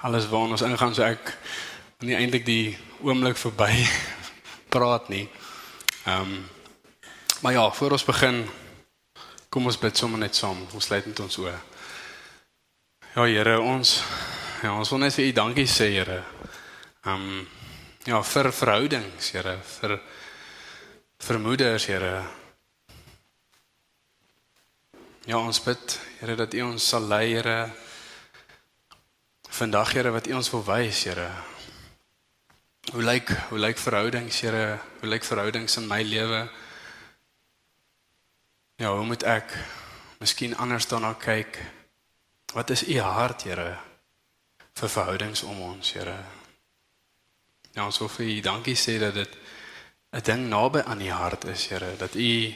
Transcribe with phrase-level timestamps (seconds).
[0.00, 1.32] alles waarna ons ingaan, so ek
[2.06, 3.72] nie eintlik die oomblik verby
[4.72, 5.26] praat nie.
[6.06, 6.38] Um
[7.42, 8.40] maar ja, voor ons begin,
[9.48, 10.58] kom ons bid sommer net saam.
[10.74, 11.54] Ons sluit net ons oë.
[13.14, 14.00] Ja, Here, ons
[14.62, 16.22] ja, ons wil net vir U dankie sê, Here.
[17.06, 17.46] Um
[18.06, 19.98] ja, vir verhoudings, Here, vir
[21.26, 22.14] vir moeders, Here.
[25.26, 27.58] Ja, ons bid, Here, dat U ons sal lei, Here.
[29.58, 31.30] Vandag, Here, wat U ons wil wys, Here.
[32.92, 34.78] Hoe lyk hoe lyk verhoudings, Here?
[35.00, 36.44] Hoe lyk verhoudings in my lewe?
[38.78, 39.56] Ja, hoe moet ek
[40.22, 41.58] miskien anders daarna kyk?
[42.54, 43.72] Wat is U hart, Here,
[44.78, 46.14] vir verhoudings om ons, Here?
[47.74, 49.34] Ja, ons wil vir U dankie sê dat dit
[50.14, 52.54] 'n ding naby aan U hart is, Here, dat U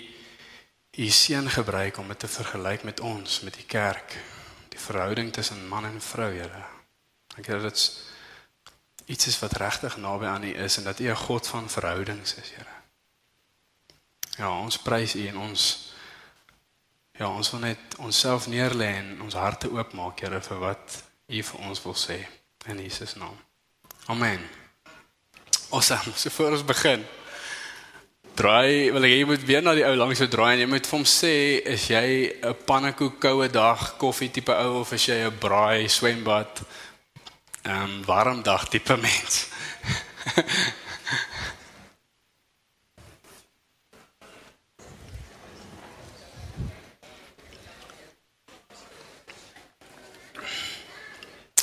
[0.99, 4.15] U seun gebruik om dit te vergelyk met ons, met die kerk,
[4.69, 6.82] die verhouding tussen man en vrou, Here.
[7.37, 7.85] Ek dink dit
[9.07, 12.35] iets is wat regtig naby aan U is en dat U 'n God van verhoudings
[12.35, 12.77] is, Here.
[14.37, 15.93] Ja, ons prys U en ons
[17.19, 21.61] ja, ons wil net onsself neerlê en ons harte oopmaak, Here, vir wat U vir
[21.61, 22.27] ons wil sê
[22.67, 23.37] in Jesus naam.
[24.07, 24.41] Amen.
[25.71, 26.13] Awesome.
[26.17, 27.05] So voor ons begin.
[28.35, 30.87] Draai, wil ek jy moet weer na die ou langs so draai en jy moet
[30.89, 31.35] vir hom sê
[31.69, 36.63] is jy 'n pannekoek koue dag koffie tipe ou of is jy 'n braai swembad
[37.63, 39.49] um, warm dag tipe mens.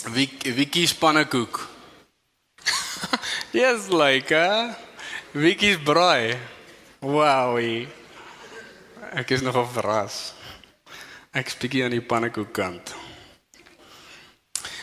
[0.10, 1.60] Wie wie kies pannekoek?
[3.52, 4.74] yes, like, uh,
[5.32, 6.34] wie kies braai?
[7.00, 7.88] Wowie.
[9.14, 10.34] Ek is nogal verras.
[11.32, 12.99] Ek spiegie aan die pannekoek kant.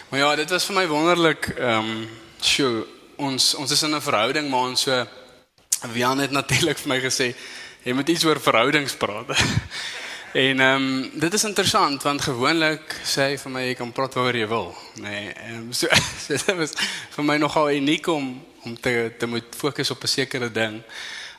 [0.09, 1.47] Maar ja, dit was vir my wonderlik.
[1.59, 2.09] Ehm, um,
[2.41, 2.87] sjoe,
[3.17, 5.07] ons ons is in 'n verhouding, maar ons so
[5.93, 7.35] Wian het natuurlik vir my gesê,
[7.83, 9.27] jy moet iets oor verhoudings praat.
[10.47, 14.15] en ehm um, dit is interessant want gewoonlik sê hy vir my jy kan praat
[14.15, 15.11] waaroor jy wil, nê.
[15.11, 15.87] Nee, ehm um, so,
[16.27, 16.73] so dit was
[17.17, 20.83] vir my nogal uniek om om te te moet fokus op 'n sekere ding.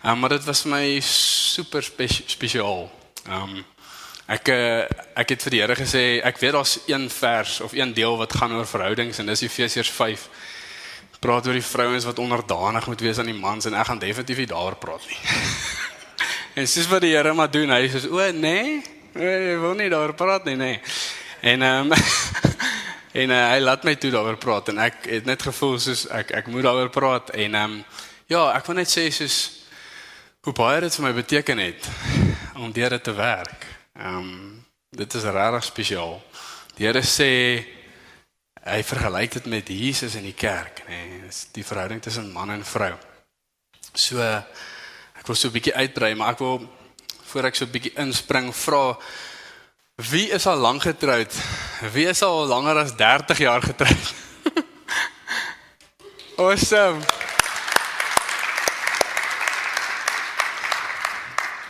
[0.03, 2.91] Ehm um, maar dit was vir my super spesi spesiaal.
[3.27, 3.65] Ehm um,
[4.27, 4.83] Ek eh,
[5.15, 8.33] ek het vir die Here gesê ek weet daar's een vers of een deel wat
[8.35, 10.25] gaan oor verhoudings en dis Efesiërs 5.
[11.23, 14.41] Praat oor die vrouens wat onderdanig moet wees aan die mans en ek gaan definitief
[14.43, 15.19] nie daaroor praat nie.
[16.59, 18.81] en sies wat die Here maar doen, hy sê o nee,
[19.15, 20.81] hy wil nie daaroor praat nie, nee.
[21.47, 21.95] En ehm um,
[23.23, 26.35] en uh, hy laat my toe daaroor praat en ek het net gevoel soos ek
[26.41, 27.79] ek moet daaroor praat en ehm um,
[28.27, 29.39] ja, ek wil net sê soos
[30.43, 31.89] hoe baie dit vir my beteken het
[32.59, 33.76] om deur dit te werk.
[33.97, 34.65] Ehm um,
[34.97, 36.15] dit is regtig spesiaal.
[36.77, 37.31] Die Here sê
[38.67, 40.97] hy vergelyk dit met Jesus in die kerk, nê.
[41.07, 42.93] Nee, dis die verhouding tussen man en vrou.
[43.93, 46.61] So ek wil so 'n bietjie uitbrei, maar ek wil
[47.31, 48.97] voor ek so 'n bietjie inspring vra
[49.97, 51.33] wie is al lank getroud?
[51.91, 54.13] Wie is al langer as 30 jaar getroud?
[56.37, 57.01] awesome.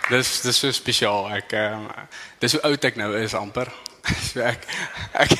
[0.07, 1.25] Dis dis so spesiaal.
[1.35, 2.06] Ek ehm um,
[2.40, 3.72] dis hoe oud ek nou is amper.
[4.29, 4.63] So ek
[5.19, 5.34] ek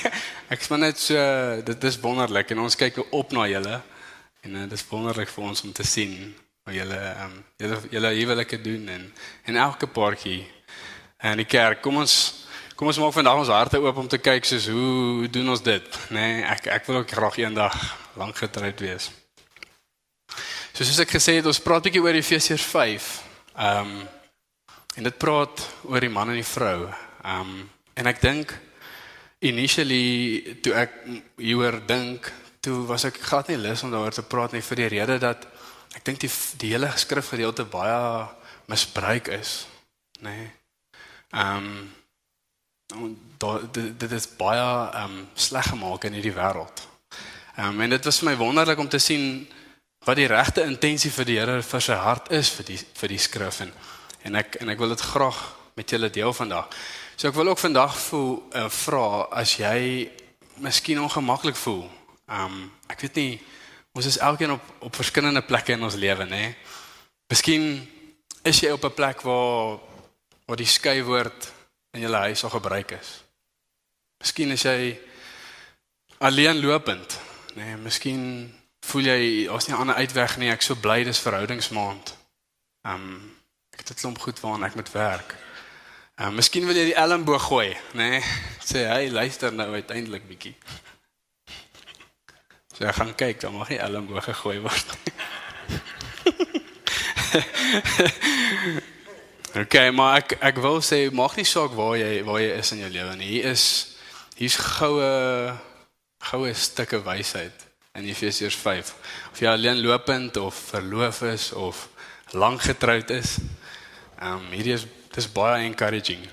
[0.52, 1.16] ek is maar net so
[1.64, 3.78] dit is wonderlik en ons kyk op na julle
[4.44, 6.18] en uh, dis wonderlik vir ons om te sien
[6.68, 9.06] hoe julle ehm um, julle julle huwelike doen en
[9.48, 10.42] en elke paartjie
[11.24, 11.80] in die kerk.
[11.86, 12.18] Kom ons
[12.76, 15.88] kom ons maak vandag ons harte oop om te kyk soos hoe doen ons dit?
[16.12, 17.80] Nee, ek ek wil ook graag eendag
[18.20, 19.08] lank getroud wees.
[20.76, 23.10] So soos ek gesê het, ons praat 'n bietjie oor Efesiërs 5.
[23.56, 23.98] Ehm um,
[24.98, 26.88] En dit praat oor die man en die vrou.
[27.22, 27.58] Um
[27.98, 28.52] en ek dink
[29.46, 30.94] initially toe ek
[31.42, 32.30] hieroor dink,
[32.62, 35.46] toe was ek glad nie lus om daaroor te praat nie vir die rede dat
[35.98, 36.30] ek dink die
[36.62, 37.98] die hele skrifgedeelte baie
[38.70, 39.66] misbruik is,
[40.22, 40.34] nê.
[40.34, 40.50] Nee.
[41.34, 41.70] Um
[42.88, 44.66] dit dit is baie
[45.04, 46.86] um sleg gemaak in hierdie wêreld.
[47.58, 49.46] Um en dit was vir my wonderlik om te sien
[50.06, 53.22] wat die regte intensie vir die Here vir sy hart is vir die vir die
[53.22, 53.74] skrif en
[54.28, 55.40] en ek en ek wil dit graag
[55.80, 56.68] met julle deel vandag.
[57.16, 60.10] So ek wil ook vandag voel uh, vra as jy
[60.62, 61.88] miskien ongemaklik voel
[62.28, 63.34] Um ek weet nie
[63.98, 66.54] ons is elkeen op op verskillende plekke in ons lewe, nê.
[67.32, 67.88] Miskien
[68.44, 69.80] is jy op 'n plek waar
[70.46, 71.52] waar die skeiwoord
[71.94, 73.24] in jou huis al gebruik is.
[74.20, 75.00] Miskien is jy
[76.18, 77.20] alleen lopend,
[77.56, 77.64] nê.
[77.64, 80.52] Nee, miskien voel jy ons nie 'n ander uitweg nie.
[80.52, 82.16] Ek so bly dis verhoudingsmaand.
[82.84, 83.37] Um
[83.78, 85.36] ek het 'n klomp goed waaraan ek moet werk.
[86.18, 88.10] Um miskien wil jy die elmboog gooi, nê?
[88.10, 88.22] Nee,
[88.58, 90.56] sê hy luister nou uiteindelik bietjie.
[92.74, 95.14] So ek gaan kyk, dan mag nie elmboog gegooi word nie.
[99.62, 102.82] okay, maar ek ek wil sê maak nie saak waar jy waar jy is in
[102.82, 103.30] jou lewe nie.
[103.36, 103.64] Hier is
[104.42, 105.54] hier's goue
[106.32, 108.94] goue stukke wysheid in Efesiërs 5.
[109.34, 111.88] Of jy alleen lopend of verloof is of
[112.34, 113.38] lank getroud is.
[114.18, 116.24] Ehm um, hierdie is dis baie encouraging.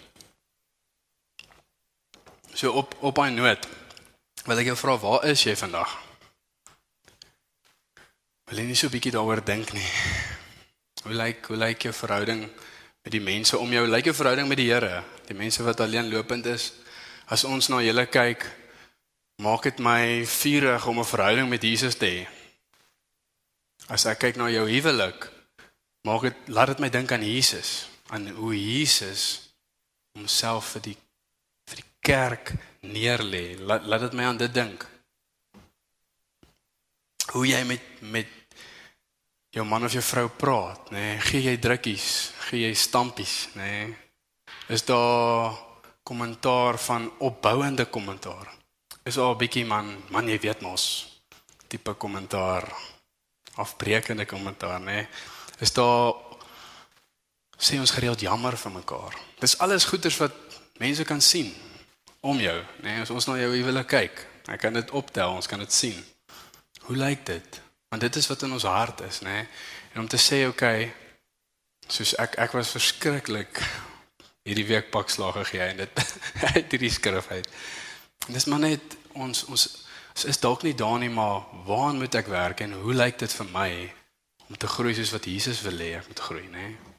[2.55, 3.69] So op op 'n noot
[4.45, 5.91] wil ek jou vra waar is jy vandag?
[8.45, 9.91] Wil jy nie so 'n bietjie daaroor dink nie?
[11.03, 12.49] Hoe lyk hoe lyk jou verhouding
[13.03, 13.87] met die mense om jou?
[13.87, 15.05] Lyk jou verhouding met die Here?
[15.27, 16.73] Die mense wat alleen lopend is?
[17.27, 18.45] As ons na julle kyk,
[19.43, 22.29] maak dit my vurig om 'n verhouding met Jesus te hê.
[23.89, 25.34] As ek kyk na jou huwelik,
[26.05, 29.25] maak dit laat dit my dink aan Jesus, aan hoe Jesus
[30.15, 30.97] homself vir die
[31.71, 32.53] vir die kerk
[32.85, 33.57] neerlê.
[33.59, 34.85] Laat laat dit my aan dit dink.
[37.33, 38.31] Hoe jy met met
[39.55, 40.99] jou man of jou vrou praat, nê?
[41.15, 42.09] Nee, gee jy drukkies,
[42.49, 43.71] gee jy stampies, nê?
[43.71, 43.93] Nee?
[44.75, 45.55] Is daar
[46.03, 48.51] kommentaar van opbouende kommentaar?
[49.05, 51.07] Is al 'n bietjie man, man jy weet mos
[51.69, 52.65] tipe kommentaar
[53.55, 54.85] afbreekende kommentaar, nê?
[54.85, 55.09] Nee?
[55.65, 56.13] Is daar
[57.57, 59.15] sê ons gereeld jammer vir mekaar.
[59.41, 60.35] Dis alles goeders wat
[60.83, 61.55] mense kan sien
[62.21, 62.91] om jou, nê?
[62.91, 65.97] Nee, as ons na jou huwelik kyk, ek kan dit optel, ons kan dit sien.
[66.89, 67.61] Hoe lyk dit?
[67.89, 69.39] Want dit is wat in ons hart is, nê?
[69.39, 69.49] Nee?
[69.95, 70.89] En om te sê, okay,
[71.89, 73.61] soos ek ek was verskriklik
[74.45, 76.05] hierdie week pak slag gegee en dit
[76.55, 77.49] uit hierdie skrif uit.
[78.27, 79.69] Dis maar net ons ons
[80.29, 83.49] is dalk nie daar nie, maar waaraan moet ek werk en hoe lyk dit vir
[83.55, 83.71] my
[84.49, 86.69] om te groei soos wat Jesus wil hê ek moet groei, nê?
[86.69, 86.95] Nee?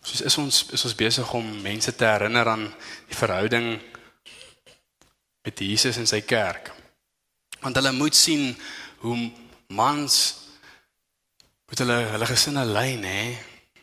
[0.00, 2.64] Soos is ons is ons besig om mense te herinner aan
[3.08, 3.74] die verhouding
[5.44, 6.70] met Jesus en sy kerk.
[7.60, 8.54] Want hulle moet sien
[9.04, 9.16] hoe
[9.76, 10.16] mans
[11.68, 13.20] met hulle hulle gesinne lei nê,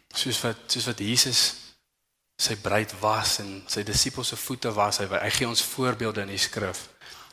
[0.09, 1.43] soos wat soos wat Jesus
[2.37, 4.99] sy bruid was en sy disippels se voete was.
[5.01, 6.87] Hy hy gee ons voorbeelde in die skrif.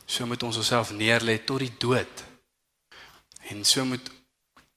[0.04, 2.24] So moet ons onsself neerlê tot die dood.
[3.48, 4.12] En so moet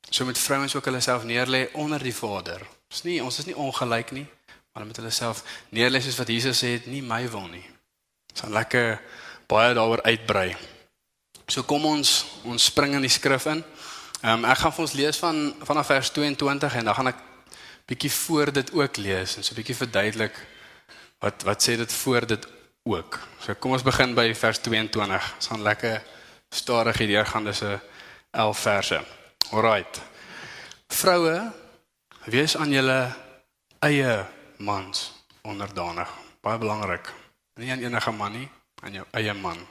[0.10, 3.56] so moet vrouens ook hulle self neerlê onder die Vader Ons nie ons is nie
[3.60, 4.26] ongelyk nie,
[4.72, 5.44] maar met hulle self
[5.76, 7.66] neerlê soos wat Jesus sê, nie my wil nie.
[8.32, 8.92] Ons gaan lekker
[9.52, 10.52] baie daaroor uitbrei.
[11.52, 13.64] So kom ons ons spring in die skrif in.
[14.24, 17.20] Ehm um, ek gaan vir ons lees van vanaf vers 22 en dan gaan ek
[17.88, 20.40] bietjie voor dit ook lees en so bietjie verduidelik
[21.24, 22.48] wat wat sê dit voor dit
[22.88, 23.20] ook.
[23.44, 25.30] So kom ons begin by vers 22.
[25.36, 26.02] Ons gaan lekker
[26.56, 27.80] stadig hierdeur gaan dis 'n
[28.32, 29.04] 11 verse.
[29.52, 30.02] Alraight.
[30.88, 31.52] Vroue
[32.28, 33.16] Wees aan julle
[33.80, 34.26] eie
[34.60, 35.14] mans
[35.48, 36.10] onderdanig.
[36.44, 37.08] Baie belangrik.
[37.56, 38.50] Nie aan enige man nie,
[38.84, 39.62] aan jou eie man.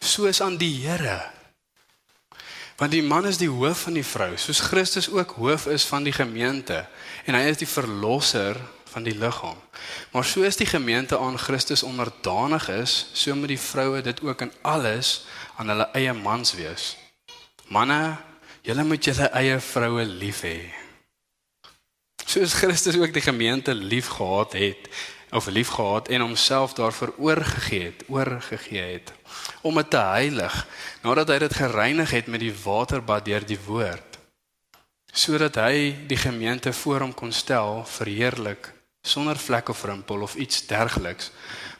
[0.00, 1.18] Soos aan die Here.
[2.80, 6.04] Want die man is die hoof van die vrou, soos Christus ook hoof is van
[6.04, 6.82] die gemeente
[7.24, 8.56] en hy is die verlosser
[8.92, 9.56] van die liggaam.
[10.12, 14.52] Maar soos die gemeente aan Christus onderdanig is, so moet die vroue dit ook in
[14.64, 16.94] alles aan hulle eie mans wees.
[17.68, 18.16] Manne,
[18.66, 20.58] julle moet julle eie vroue lief hê.
[22.26, 24.88] Soos Christus ook die gemeente liefgehad het
[25.30, 29.12] of liefgehad en homself daarvoor oorgegee het, oorgegee het
[29.62, 30.66] om dit te heilig
[31.02, 34.18] nadat hy dit gereinig het met die waterbad deur die woord
[35.12, 38.70] sodat hy die gemeente voor hom kon stel verheerlik
[39.02, 41.30] sonder vlek of rimpel of iets dergeliks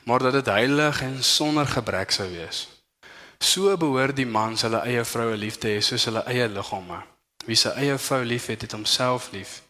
[0.04, 2.66] maar dat dit heilig en sonder gebrek sou wees
[3.40, 7.02] so behoort die man sy eie vroue lief te hê soos hulle eie liggame
[7.46, 9.60] wie sy eie vrou liefhet het homself lief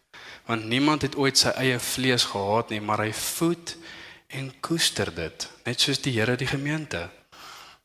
[0.46, 3.75] want niemand het ooit sy eie vlees gehaat nie, maar hy voed
[4.38, 7.06] en koester dit, net soos die Here die gemeente.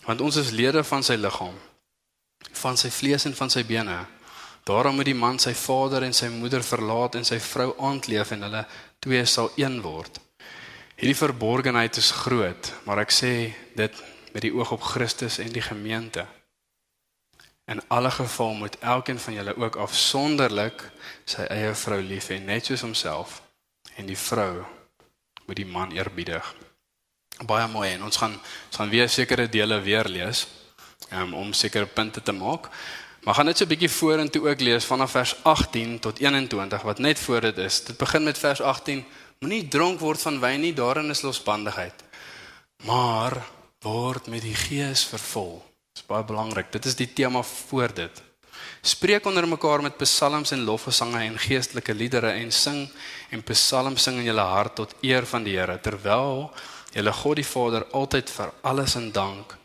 [0.05, 1.57] Want ons is lede van sy liggaam,
[2.61, 3.97] van sy vlees en van sy bene.
[4.65, 8.45] Daarom moet die man sy vader en sy moeder verlaat en sy vrou aandleef en
[8.45, 8.65] hulle
[9.01, 10.21] twee sal een word.
[11.01, 13.33] Hierdie verborgenheid is groot, maar ek sê
[13.77, 16.25] dit met die oog op Christus en die gemeente.
[17.65, 20.91] In alle geval moet elkeen van julle ook afsonderlik
[21.25, 23.41] sy eie vrou lief hê net soos homself
[23.95, 24.63] en die vrou
[25.45, 26.55] moet die man eerbiedig.
[27.45, 30.47] Baie mooi en ons gaan ons gaan weer sekere dele weer lees.
[31.11, 32.69] um, om sekere punte te maak.
[33.23, 36.99] Maar gaan net so 'n bietjie vorentoe ook lees vanaf vers 18 tot 21 wat
[36.99, 37.83] net voor dit is.
[37.83, 39.05] Dit begin met vers 18.
[39.39, 42.03] Moenie dronk word van wyn nie, daarin is losbandigheid.
[42.83, 43.45] Maar
[43.81, 45.57] word met die Gees vervul.
[45.91, 46.69] Dit is baie belangrik.
[46.71, 48.21] Dit is die tema voor dit.
[48.81, 52.89] Spreek onder mekaar met psalms en lofgesange en geestelike liedere en sing
[53.29, 56.49] en psalms sing in julle hart tot eer van die Here terwyl
[56.93, 59.57] julle God die Vader altyd vir alles in dank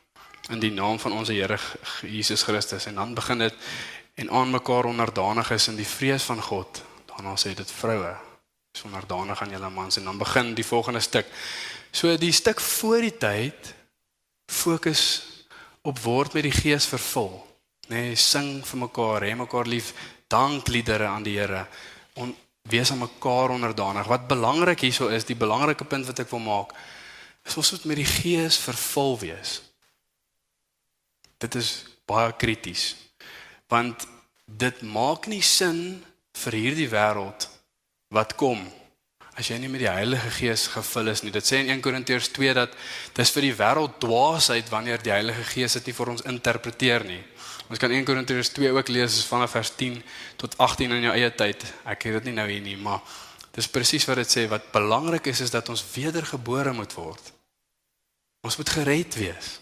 [0.53, 1.59] in die naam van ons Here
[2.03, 3.55] Jesus Christus en dan begin dit
[4.17, 6.83] en aan mekaar onderdanig is in die vrees van God.
[7.13, 8.15] Daarna sê dit vroue
[8.77, 11.27] is onderdanig aan julle mans en dan begin die volgende stuk.
[11.93, 13.76] So die stuk voor die tyd
[14.47, 15.03] fokus
[15.83, 17.47] op word met die Gees vervul
[17.87, 19.93] nê nee, sing vir mekaar, hê mekaar lief,
[20.31, 21.67] dankliedere aan die Here.
[22.19, 22.33] On
[22.67, 24.09] wees aan mekaar onderdanig.
[24.11, 26.75] Wat belangrik hierso is, die belangrike punt wat ek wil maak,
[27.47, 29.61] is ons moet met die Gees vervul wees.
[31.39, 31.71] Dit is
[32.11, 32.97] baie krities.
[33.71, 34.09] Want
[34.47, 36.03] dit maak nie sin
[36.43, 37.47] vir hierdie wêreld
[38.15, 38.67] wat kom
[39.37, 41.33] as jy nie met die Heilige Gees gevul is nie.
[41.35, 42.73] Dit sê in 1 Korintiërs 2 dat
[43.17, 47.21] dis vir die wêreld dwaasheid wanneer die Heilige Gees dit nie vir ons interpreteer nie.
[47.69, 49.99] Ons kan 1 Korintiërs 2 ook lees vanaf vers 10
[50.41, 51.67] tot 18 in jou eie tyd.
[51.85, 53.03] Ek het dit nie nou hier nie, maar
[53.57, 57.33] dis presies wat dit sê wat belangrik is is dat ons wedergebore moet word.
[58.47, 59.57] Ons moet gered wees.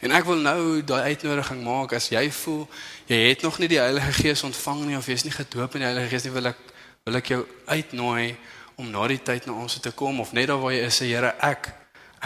[0.00, 2.64] En ek wil nou daai uitnodiging maak as jy voel
[3.08, 5.84] jy het nog nie die Heilige Gees ontvang nie of jy is nie gedoop in
[5.84, 6.60] die Heilige Gees nie, wil ek
[7.06, 8.34] wil ek jou uitnooi
[8.82, 11.06] om na die tyd na ons te kom of net daar waar jy is, sê
[11.12, 11.70] Here, ek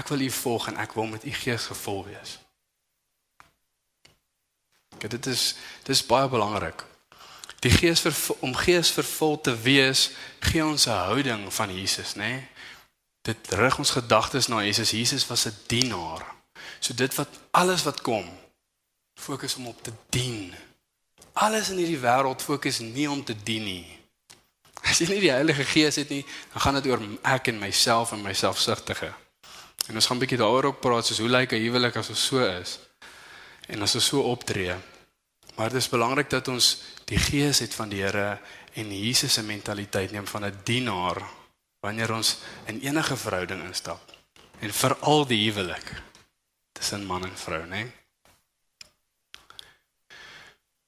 [0.00, 2.38] ek wil U volg en ek wil met U Gees gevul wees.
[4.96, 5.44] Kyk, dit is
[5.84, 6.86] dit is baie belangrik.
[7.60, 10.10] Die Gees vir om Gees vervul te wees,
[10.48, 12.40] gee ons 'n houding van Jesus, nê?
[12.40, 12.48] Nee?
[13.22, 14.90] Dit rig ons gedagtes na Jesus.
[14.90, 16.24] Jesus was 'n dienaar.
[16.80, 18.24] So dit wat alles wat kom,
[19.20, 20.54] fokus om op te dien.
[21.32, 23.99] Alles in hierdie wêreld fokus nie om te dien nie.
[24.82, 26.22] As jy nie die Heilige Gees het nie,
[26.52, 29.12] dan gaan dit oor ek en myself en myselfsugtige.
[29.88, 32.26] En ons gaan 'n bietjie daaroor ook praat, soos hoe lyk 'n huwelik as ons
[32.26, 32.78] so is?
[33.68, 34.74] En as ons so optree.
[35.56, 38.38] Maar dit is belangrik dat ons die gees het van die Here
[38.74, 41.22] en Jesus se mentaliteit neem van 'n dienaar
[41.80, 44.00] wanneer ons in enige verhouding instap.
[44.60, 46.02] En veral die huwelik
[46.72, 47.92] tussen man en vrou, né?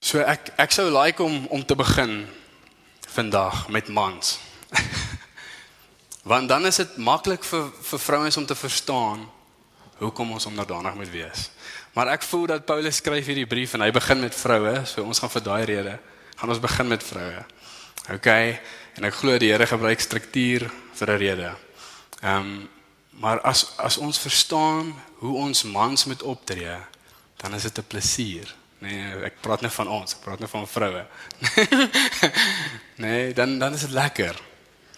[0.00, 2.26] So ek ek sou like om om te begin
[3.12, 4.38] vandag met mans.
[6.30, 9.28] Want dan is dit maklik vir vir vrouens om te verstaan
[9.98, 11.50] hoekom ons onderdanig moet wees.
[11.92, 15.18] Maar ek voel dat Paulus skryf hierdie brief en hy begin met vroue, so ons
[15.18, 15.98] gaan vir daai rede
[16.42, 17.44] gaan ons begin met vroue.
[18.10, 18.28] OK,
[18.98, 20.66] en ek glo die Here gebruik struktuur
[20.98, 21.50] vir 'n rede.
[22.22, 22.68] Ehm um,
[23.22, 26.76] maar as as ons verstaan hoe ons mans moet optree,
[27.36, 28.54] dan is dit 'n plesier.
[28.82, 31.04] Nee, ek praat net van ons, ek praat net van vroue.
[33.04, 34.38] nee, dan dan is dit lekker.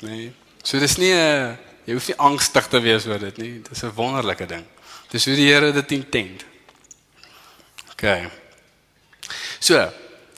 [0.01, 0.31] Nee.
[0.65, 3.53] So dis nie 'n jy hoef nie angstig te wees oor dit nie.
[3.69, 4.65] Dis 'n wonderlike ding.
[5.11, 6.45] Dis hoe die Here dit intent.
[7.93, 8.31] OK.
[9.61, 9.79] So,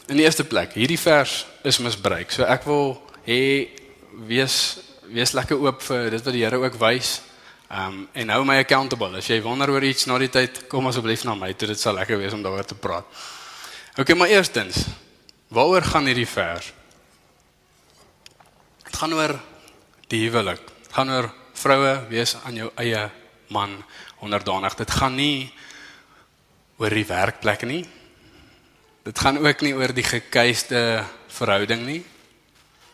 [0.06, 2.30] in die eerste plek, hierdie vers is misbruik.
[2.30, 3.70] So ek wil hê
[4.26, 7.20] wees wees lekker oop vir dit wat die Here ook wys.
[7.70, 9.16] Um en hou my accountable.
[9.16, 11.52] As jy wonder oor iets na die tyd, kom asseblief na my.
[11.54, 13.06] Dit sal lekker wees om daaroor te praat.
[13.96, 14.82] OK, maar eerstens,
[15.48, 16.66] waaroor gaan hierdie vers?
[18.84, 19.32] Dit gaan oor
[20.12, 20.60] die huwelik.
[20.82, 23.06] Dit gaan oor vroue wees aan jou eie
[23.48, 23.78] man
[24.20, 24.76] onderdanig.
[24.76, 25.48] Dit gaan nie
[26.76, 27.86] oor die werkplek nie.
[29.08, 31.00] Dit gaan ook nie oor die gekeiste
[31.32, 32.02] verhouding nie.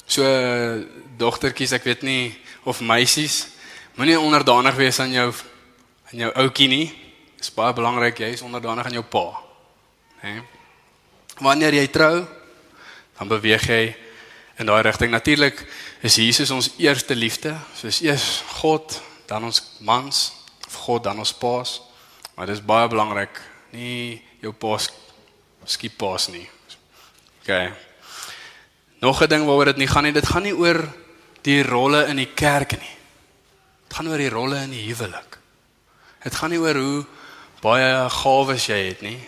[0.06, 0.23] So
[1.18, 2.30] dogtertjies, ek weet nie
[2.62, 3.49] of meisies
[3.99, 5.28] moenie onderdanig wees aan jou
[6.12, 6.88] aan jou ouetjie nie.
[7.35, 9.26] Dit is baie belangrik jy is onderdanig aan jou pa.
[10.23, 10.38] Hè?
[11.42, 12.22] Wanneer jy trou,
[13.18, 13.82] dan beweeg jy
[14.62, 15.11] in daai rigting.
[15.11, 15.64] Natuurlik
[16.00, 17.56] is Jesus ons eerste liefde.
[17.75, 20.32] Soos eers God, dan ons mans,
[20.66, 21.80] of God dan ons paas.
[22.37, 23.40] Maar dit is baie belangrik
[23.72, 24.88] nie jou pas
[25.64, 26.46] skiep pas nie.
[27.42, 27.50] OK.
[29.00, 30.88] Nog 'n ding waaroor dit nie gaan nie, dit gaan nie oor
[31.42, 32.96] die rolle in die kerk nie.
[33.88, 35.38] Dit gaan oor die rolle in die huwelik.
[36.22, 37.06] Dit gaan nie oor hoe
[37.61, 39.18] baie gawes jy het nie.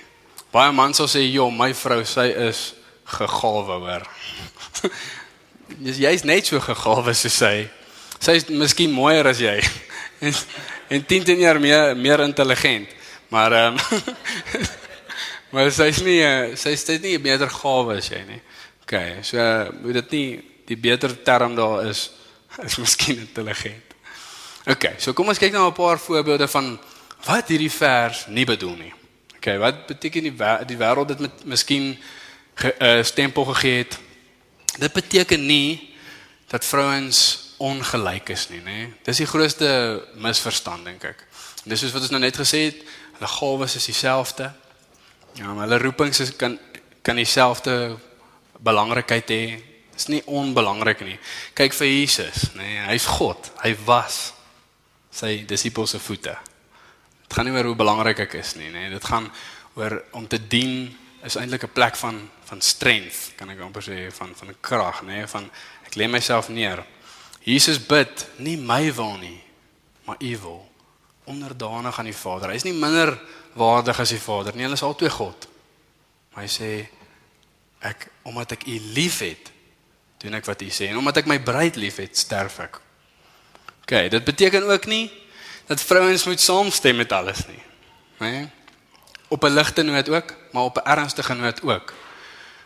[0.54, 4.06] Baie mans sal sê, "Jo, my vrou, sy is gegawe hoor."
[5.84, 7.68] Dis jy's net so gegawe soos sy.
[8.20, 9.58] Sy is miskien mooier as jy.
[10.25, 10.32] en
[10.88, 12.88] en 10 teenoor meer meer intelligent.
[13.28, 13.78] Maar ehm um,
[15.54, 18.40] Maar sy's nie eh, sy's dit nie beter gawe as jy nie.
[18.82, 19.38] OK, so
[19.84, 20.28] moet dit nie
[20.66, 22.11] die beter term daar is
[22.64, 23.94] is miskien intelligent.
[24.66, 26.75] OK, so kom ons kyk nou 'n paar voorbeelde van
[27.26, 28.94] wat hierdie vers nie bedoel nie.
[29.44, 30.36] OK, Okay, wat beteken die
[30.66, 31.98] die wêreld dit met miskien
[32.56, 33.98] 'n uh, stempel gegee het?
[34.78, 35.94] Dit beteken nie
[36.48, 38.88] dat vrouens ongelyk is nie, nê?
[39.02, 41.26] Dis die grootste misverstand dink ek.
[41.64, 42.80] Dis soos wat ons nou net gesê het,
[43.18, 44.52] hulle gawes is dieselfde.
[45.34, 46.58] Ja, maar hulle roepings is kan
[47.02, 47.98] kan dieselfde
[48.58, 49.60] belangrikheid hê.
[49.92, 51.18] Dis nie onbelangrik nie.
[51.52, 52.62] Kyk vir Jesus, nê?
[52.62, 53.52] Nee, Hy's God.
[53.60, 54.32] Hy was
[55.10, 56.53] sy disippels se voete.
[57.25, 58.71] Dit gaan nie oor hoe belangrik ek is nê.
[58.73, 58.90] Nee.
[58.93, 59.31] Dit gaan
[59.75, 60.93] oor om te dien
[61.25, 65.02] is eintlik 'n plek van van strength, kan ek amper sê, van van 'n krag,
[65.02, 65.50] nê, nee, van
[65.87, 66.85] ek lê myself neer.
[67.40, 69.43] Jesus bid, nie my wil nie,
[70.04, 70.71] maar u wil.
[71.25, 72.50] Onderdanig aan die Vader.
[72.50, 73.21] Hy's nie minder
[73.52, 74.62] waardig as die Vader nie.
[74.62, 75.49] Hulle is albei God.
[76.33, 76.88] Maar hy sê
[77.81, 79.52] ek omdat ek u liefhet,
[80.19, 82.81] doen ek wat u sê en omdat ek my bruid liefhet, sterf ek.
[83.85, 85.11] OK, dit beteken ook nie
[85.66, 87.62] dat vrouens moet saamstem met alles nie.
[88.18, 88.30] Né?
[88.30, 88.49] Nee?
[89.28, 91.92] Op 'n ligte noot ook, maar op 'n ernstige noot ook.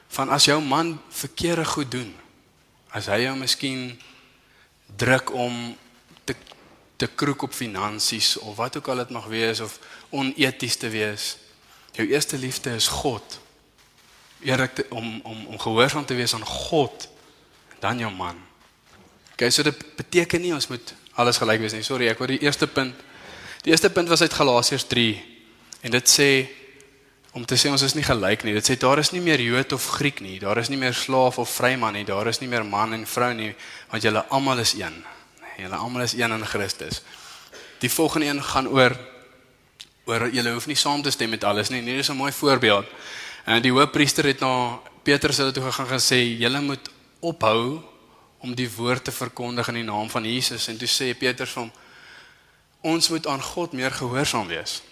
[0.08, 2.16] Van as jou man verkeerde goed doen,
[2.88, 4.00] as hy jou miskien
[4.96, 5.76] druk om
[6.24, 6.34] te
[6.96, 9.78] te kroek op finansies of wat ook al dit mag wees of
[10.08, 11.36] oneties te wees.
[11.92, 13.40] Jou eerste liefde is God.
[14.40, 17.08] Eerlik te, om om om gehoorsaam te wees aan God
[17.78, 18.36] dan jou man.
[19.32, 21.82] Okay, so dit beteken nie ons moet alles gelyk wees nie.
[21.86, 22.94] Sorry, ek wou die eerste punt.
[23.66, 25.10] Die eerste punt was uit Galasiërs 3
[25.82, 26.30] en dit sê
[27.36, 28.54] om te sê ons is nie gelyk nie.
[28.56, 30.38] Dit sê daar is nie meer Jood of Griek nie.
[30.42, 32.04] Daar is nie meer slaaf of vryman nie.
[32.06, 33.52] Daar is nie meer man en vrou nie,
[33.90, 34.96] want julle almal is een.
[35.58, 37.02] Julle almal is een in Christus.
[37.82, 38.96] Die volgende een gaan oor
[40.08, 41.82] oor julle hoef nie saam te stem met alles nie.
[41.82, 42.86] Nee, dis 'n mooi voorbeeld.
[43.44, 47.82] En die hoofpriester het na Petrus hulle toe gegaan en gesê julle moet ophou
[48.38, 51.70] om die woord te verkondig in die naam van Jesus en toe sê Petrus hom
[52.80, 54.82] ons moet aan God meer gehoorsaam wees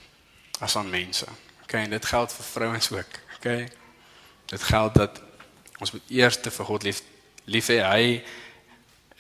[0.59, 1.27] as aan mense.
[1.63, 3.19] Okay, en dit geld vir vrouens ook.
[3.37, 3.69] Okay.
[4.47, 5.21] Dit geld dat
[5.79, 7.03] ons moet eers vir God lief
[7.45, 7.79] lief hê.
[7.83, 8.07] Hy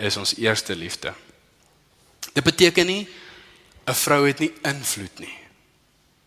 [0.08, 1.12] is ons eerste liefde.
[2.32, 3.08] Dit beteken nie
[3.86, 5.38] 'n vrou het nie invloed nie.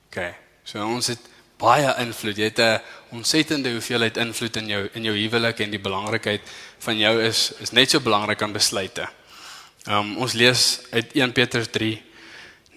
[0.07, 0.33] OK.
[0.63, 1.19] So ons het
[1.59, 2.37] baie invloed.
[2.37, 6.41] Jy het 'n ontsettende hoeveelheid invloed in jou in jou huwelik en die belangrikheid
[6.79, 9.07] van jou is is net so belangrik aan besluite.
[9.87, 12.09] Um ons lees uit 1 Petrus 3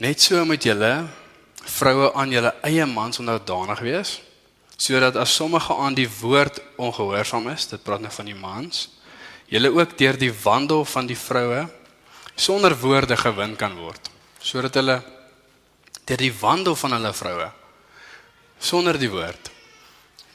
[0.02, 1.06] Net so moet julle
[1.62, 4.20] vroue aan julle eie mans onderdanig wees
[4.82, 8.88] sodat as sommige aan die woord ongehoorsaam is, dit praat nou van die mans,
[9.46, 11.68] julle ook deur die wandel van die vroue
[12.34, 14.10] sonder woorde gewin kan word,
[14.42, 14.96] sodat hulle
[16.02, 17.46] deur die wandel van hulle vroue
[18.62, 19.52] sonder die woord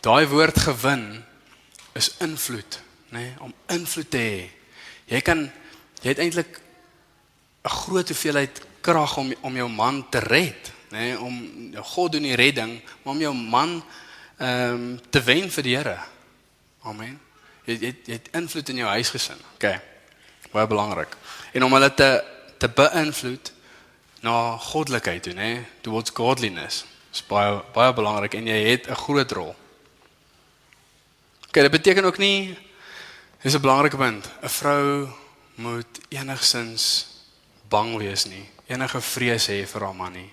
[0.07, 1.23] daai woord gewin
[1.97, 4.41] is invloed, nê, nee, om invloed te hê.
[5.09, 5.47] Jy kan
[6.03, 6.59] jy het eintlik
[7.63, 11.35] 'n groot hoeveelheid krag om om jou man te red, nê, nee, om
[11.83, 13.83] God doen die redding, maar om jou man
[14.37, 15.99] ehm um, te wen vir die Here.
[16.83, 17.19] Amen.
[17.65, 19.39] Jy jy jy het invloed in jou huisgesin.
[19.55, 19.79] OK.
[20.51, 21.17] Baie belangrik.
[21.53, 22.23] En om hulle te
[22.57, 23.51] te beïnvloed
[24.21, 26.85] na goddelikheid toe, nê, towards godliness.
[27.17, 29.55] Dis baie baie belangrik en jy het 'n groot rol.
[31.47, 32.57] OK, dit beteken ook nie
[33.41, 34.29] dis 'n belangrike punt.
[34.41, 35.09] 'n Vrou
[35.55, 37.07] moet enigsins
[37.69, 38.49] bang wees nie.
[38.67, 40.31] Enige vrees hê vir haar man nie.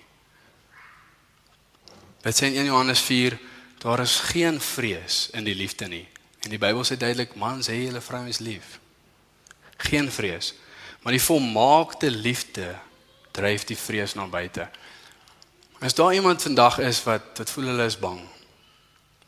[2.21, 3.39] Dit sê in 1 Johannes 4,
[3.77, 6.07] daar is geen vrees in die liefde nie.
[6.41, 8.79] En die Bybel sê duidelik mans hê hulle vrouens lief.
[9.77, 10.53] Geen vrees.
[11.01, 12.75] Maar die volmaakte liefde
[13.31, 14.69] dryf die vrees na buite.
[15.85, 18.19] As daar iemand vandag is wat wat voel hulle is bang.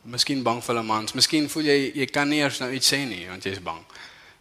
[0.02, 3.04] Miskien bang vir hulle mans, miskien voel jy jy kan nie eers nou iets sê
[3.06, 3.84] nie want jy is bang.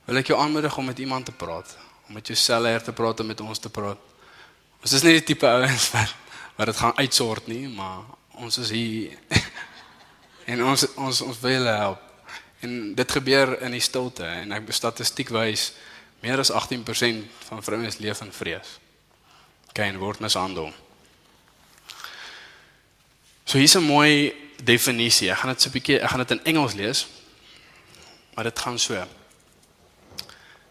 [0.06, 1.74] Wil ek jou aanmoedig om met iemand te praat,
[2.08, 4.00] om met jouself te praat en met ons te praat.
[4.80, 6.14] Ons is nie die tipe ouens wat
[6.56, 8.08] wat dit gaan uitsort nie, maar
[8.40, 9.12] ons is hier
[10.54, 12.32] en ons ons ons wil julle help.
[12.64, 15.68] En dit gebeur in die stilte en ek statistiek wys
[16.24, 18.78] meer as 18% van vrouens leef in vrees.
[19.76, 20.72] Geen word mishandel.
[23.46, 25.30] So hier's 'n mooi definisie.
[25.30, 27.06] Ek gaan dit so 'n bietjie ek gaan dit in Engels lees.
[28.34, 29.06] Maar dit gaan so.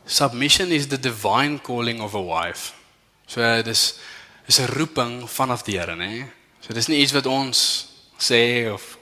[0.06, 2.74] Submission is the divine calling of a wife.
[3.28, 3.96] So dis
[4.46, 6.26] is 'n roeping vanaf die Here, nê?
[6.60, 7.88] So dis nie iets wat ons
[8.20, 8.98] sê of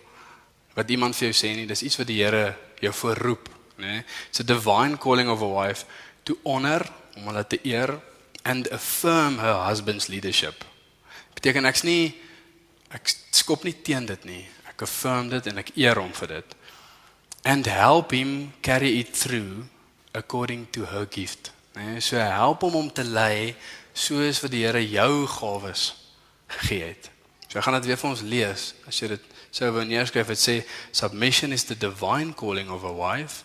[0.75, 4.03] wat iemand vir jou sê nie, dis iets wat die Here jou voorroep, nê?
[4.29, 5.85] It's a divine calling of a wife
[6.23, 7.99] to honor, om hulle te eer
[8.45, 10.63] and affirm her husband's leadership.
[11.33, 12.13] Beteken ek's nie
[12.93, 14.43] ek skop nie teen dit nie.
[14.69, 16.55] Ek affirm dit en ek eer hom vir dit.
[17.45, 19.65] And help him carry it through
[20.13, 21.51] according to her gift.
[21.75, 23.55] Nee, so help hom om te lei
[23.93, 25.91] soos wat die Here jou gawes
[26.47, 27.09] gegee het.
[27.49, 30.41] So ek gaan dit weer vir ons lees as jy dit So wanneer skryf dit
[30.41, 30.53] sê
[30.89, 33.43] submission is the divine calling of a wife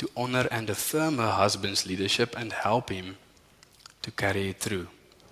[0.00, 3.18] to honor and affirm her husband's leadership and help him
[4.00, 4.86] to carry it through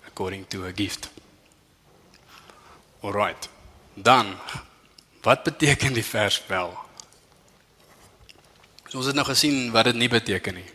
[0.05, 1.09] according to a gift.
[3.01, 3.49] Alright.
[3.93, 4.37] Dan
[5.21, 6.73] wat beteken die vers wel?
[8.89, 10.67] So ons het nou gesien wat dit nie beteken nie.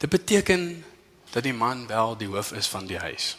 [0.00, 0.84] Dit beteken
[1.30, 3.36] dat die man wel die hoof is van die huis.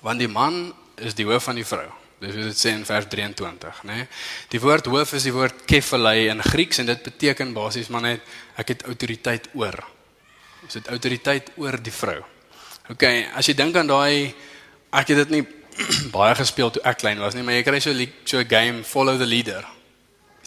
[0.00, 1.88] Want die man is die hoof van die vrou.
[2.20, 3.94] Dis wat dit sê in vers 23, né?
[3.94, 4.08] Nee?
[4.52, 8.34] Die woord hoof is die woord kephalei in Grieks en dit beteken basies maar net
[8.60, 9.78] ek het autoriteit oor.
[10.66, 12.18] Ons het autoriteit oor die vrou.
[12.92, 13.06] OK,
[13.38, 14.34] as jy dink aan daai
[14.90, 15.44] ek het dit nie
[16.14, 17.92] baie gespeel toe ek klein was nie, maar jy kry so
[18.24, 19.64] so 'n game follow the leader.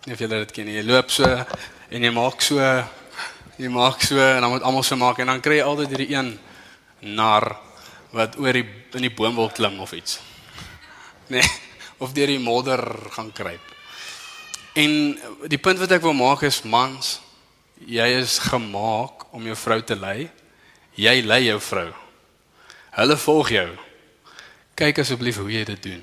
[0.04, 0.76] Ek weet nie of julle dit ken nie.
[0.78, 2.60] Jy loop so en jy maak so
[3.58, 6.16] jy maak so en dan moet almal so maak en dan kry jy altyd hierdie
[6.16, 6.40] een
[7.02, 7.56] nar
[8.12, 10.20] wat oor die in die boom wil klim of iets.
[11.32, 11.46] Nee,
[12.04, 12.84] of deur die modder
[13.16, 13.64] gaan kruip.
[14.76, 15.16] En
[15.48, 17.22] die punt wat ek wil maak is mans,
[17.80, 20.28] jy is gemaak om jou vrou te lei.
[21.00, 21.88] Jy lei jou vrou.
[22.98, 23.70] Hulle volg jou.
[24.74, 26.02] Kyk asseblief hoe jy dit doen.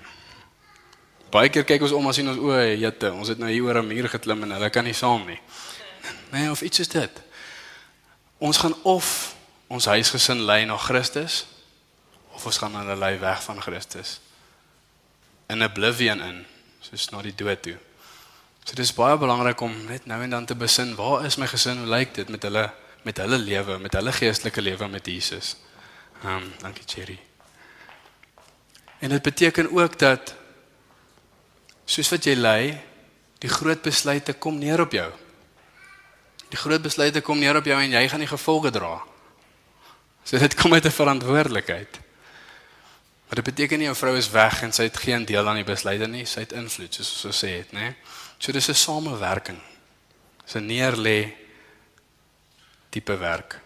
[1.31, 3.83] Baie keer kyk ons om en sien ons o, jette, ons het nou hier oor
[3.83, 5.41] 'n muur geklim en hulle kan nie saam nie.
[6.31, 7.23] Nee, of iets is dit.
[8.39, 9.35] Ons gaan of
[9.67, 11.47] ons huisgesin lei na Christus
[12.35, 14.21] of ons gaan hulle lei weg van Christus
[15.51, 16.47] in oblivion in,
[16.81, 17.77] soos na die dood toe.
[18.65, 21.83] So dis baie belangrik om net nou en dan te besin, waar is my gesin?
[21.83, 22.71] Hoe lyk dit met hulle
[23.03, 25.57] met hulle lewe, met hulle geestelike lewe met Jesus?
[26.23, 27.30] Ehm, um, dankie Cherry.
[29.01, 30.35] En dit beteken ook dat
[31.85, 32.81] soos wat jy lei,
[33.41, 35.09] die groot besluite kom neer op jou.
[36.53, 38.99] Die groot besluite kom neer op jou en jy gaan die gevolge dra.
[40.25, 42.01] So dit kom uit 'n verantwoordelikheid.
[43.27, 45.65] Maar dit beteken nie 'n vrou is weg en sy het geen deel aan die
[45.65, 47.95] besluite nie, sy het invloed soos ons so sê het, né?
[48.39, 49.59] So dis 'n samewerking.
[50.45, 51.33] Dis 'n neerlê
[52.89, 53.61] tipe werk.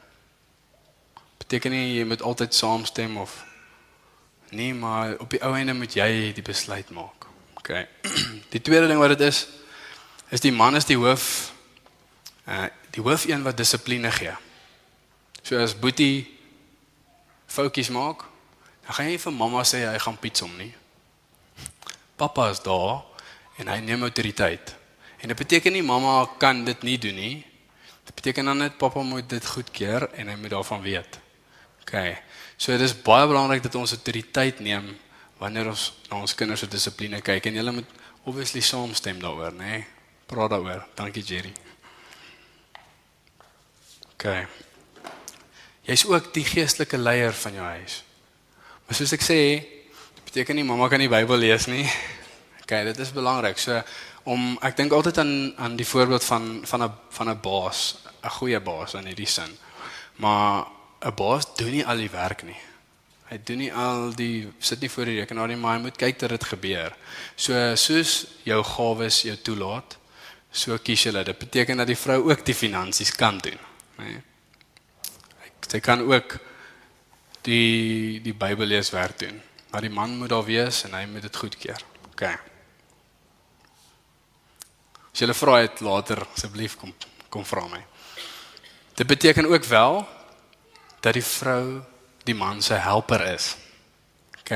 [1.39, 3.45] Beteken nie jy moet altyd saamstem of
[4.55, 7.27] nee, maar op die ou einde moet jy die besluit maak.
[7.61, 7.73] OK.
[8.55, 9.47] Die tweede ding wat dit is
[10.31, 11.53] is die man is die hoof
[12.49, 14.35] uh die hoof een wat dissipline gee.
[15.43, 16.31] So as Boetie
[17.47, 18.25] fokus maak,
[18.85, 20.73] Dan gaan jy vir mamma sê hy gaan pizza om nie.
[22.21, 23.01] Pappa is daar
[23.61, 24.75] en hy neem autoriteit.
[25.23, 27.37] En dit beteken nie mamma kan dit nie doen nie.
[28.05, 31.19] Dit beteken dan net pappa moet dit goedkeur en hy moet daarvan weet.
[31.81, 31.95] OK.
[32.65, 34.87] So dit is baie belangrik dat ons autoriteit neem
[35.37, 37.91] wanneer ons na ons kinders se dissipline kyk en julle moet
[38.25, 39.65] obviously saamstem daaroor, né?
[39.69, 39.81] Nee?
[40.25, 40.87] Praat daaroor.
[40.97, 41.51] Dankie Jerry.
[44.15, 44.25] OK.
[45.85, 47.99] Jy's ook die geestelike leier van jou huis.
[48.87, 49.37] Maar soos ek sê,
[50.17, 51.85] dit beteken nie mamma kan nie Bybel lees nie.
[52.63, 53.61] OK, dit is belangrik.
[53.61, 53.77] So
[54.33, 58.37] om ek dink altyd aan aan die voorbeeld van van 'n van 'n baas, 'n
[58.41, 59.53] goeie baas in hierdie sin.
[60.17, 60.65] Maar
[61.05, 62.57] 'n baas doen nie al die werk nie.
[63.29, 66.19] Hy doen nie al die sit nie voor die rekenaar nie, maar hy moet kyk
[66.19, 66.97] dat dit gebeur.
[67.37, 69.97] So soos jou gawes jou toelaat,
[70.53, 71.39] so kies jy dit.
[71.39, 73.59] Beteken dat die vrou ook die finansies kan doen,
[73.99, 74.05] né?
[74.05, 74.23] Nee.
[75.65, 76.37] Sy kan ook
[77.43, 79.41] die die Bybel lees werk doen.
[79.73, 81.81] Maar die man moet daar wees en hy moet dit goedkeur.
[82.13, 82.23] OK.
[85.13, 86.95] As jy 'n vrae het later asseblief kom
[87.29, 87.83] kom vra my.
[88.95, 90.07] Dit beteken ook wel
[91.05, 91.83] dat die vrou
[92.25, 93.57] die man se helper is.
[94.41, 94.53] OK.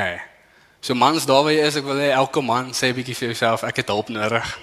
[0.80, 3.28] So mans daar waar jy is, ek wil hê elke man sê 'n bietjie vir
[3.34, 4.58] jouself, ek het hulp nodig.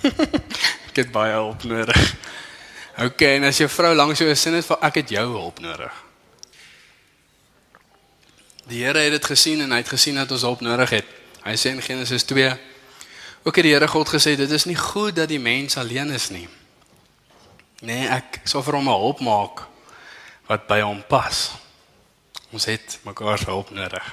[0.88, 2.14] ek het baie hulp nodig.
[3.04, 5.60] OK, en as jou vrou langs jou is, sê net vir ek het jou hulp
[5.60, 5.92] nodig.
[8.66, 11.06] Die Here het dit gesien en hy het gesien dat ons hulp nodig het.
[11.44, 12.56] Hy sê in Genesis 2:
[13.44, 16.30] Ook het die Here God gesê dit is nie goed dat die mens alleen is
[16.30, 16.48] nie.
[17.84, 19.75] Nee, ek sal vir hom 'n hulp maak
[20.46, 21.50] wat by hom pas.
[22.54, 24.06] Ons het mekaar se hulp nodig.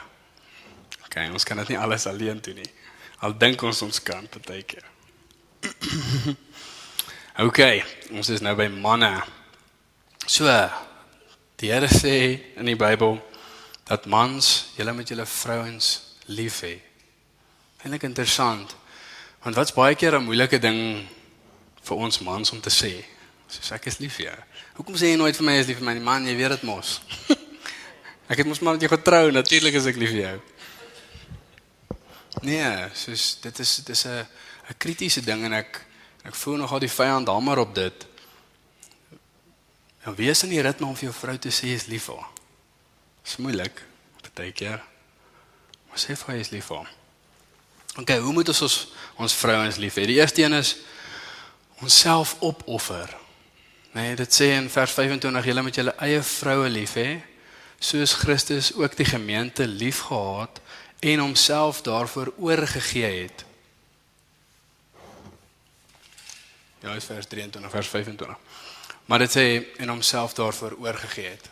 [1.06, 2.72] OK, ons kan dit nie alles alleen doen nie.
[3.24, 4.86] Al dink ons ons kan partykeer.
[7.48, 7.62] OK,
[8.12, 9.14] ons is nou by manne.
[10.26, 10.50] So,
[11.62, 12.16] die Here sê
[12.60, 13.20] in die Bybel
[13.88, 15.94] dat mans julle met julle vrouens
[16.32, 16.76] lief hê.
[17.84, 18.76] Eintlik interessant.
[19.44, 21.08] Want wat's baie keer 'n moeilike ding
[21.84, 23.04] vir ons mans om te sê?
[23.48, 24.40] Soos ek is lief vir jou.
[24.74, 26.04] Hoekom sê jy nooit vir my is lief vir my nie?
[26.04, 26.96] Man, jy weet dit mos.
[28.32, 30.38] ek het mos maar met jou getrou, natuurlik is ek lief vir jou.
[32.44, 34.26] Nee, soos dit is dit is 'n
[34.70, 35.86] 'n kritiese ding en ek
[36.26, 38.08] ek voel nogal die vyand hamer op dit.
[40.04, 42.16] En wees in die ritme om vir jou vrou te sê jy is lief vir
[42.16, 42.32] haar.
[43.24, 43.84] Dis moeilik
[44.36, 44.82] baie keer.
[45.90, 46.88] Maar sê vir hy is lief vir hom.
[48.02, 48.78] Okay, hoe moet ons,
[49.22, 50.08] ons vrouens lief hê?
[50.10, 50.76] Die eerste een is
[51.84, 53.12] onsself opoffer.
[53.94, 57.22] Nee, dit sê in vers 25 julle moet julle eie vroue lief hê
[57.84, 60.62] soos Christus ook die gemeente liefgehad
[61.00, 63.46] en homself daarvoor oorgegee het.
[66.80, 68.38] Ja, is vers 23 vers 25.
[69.06, 69.46] Maar dit sê
[69.78, 71.50] en homself daarvoor oorgegee het.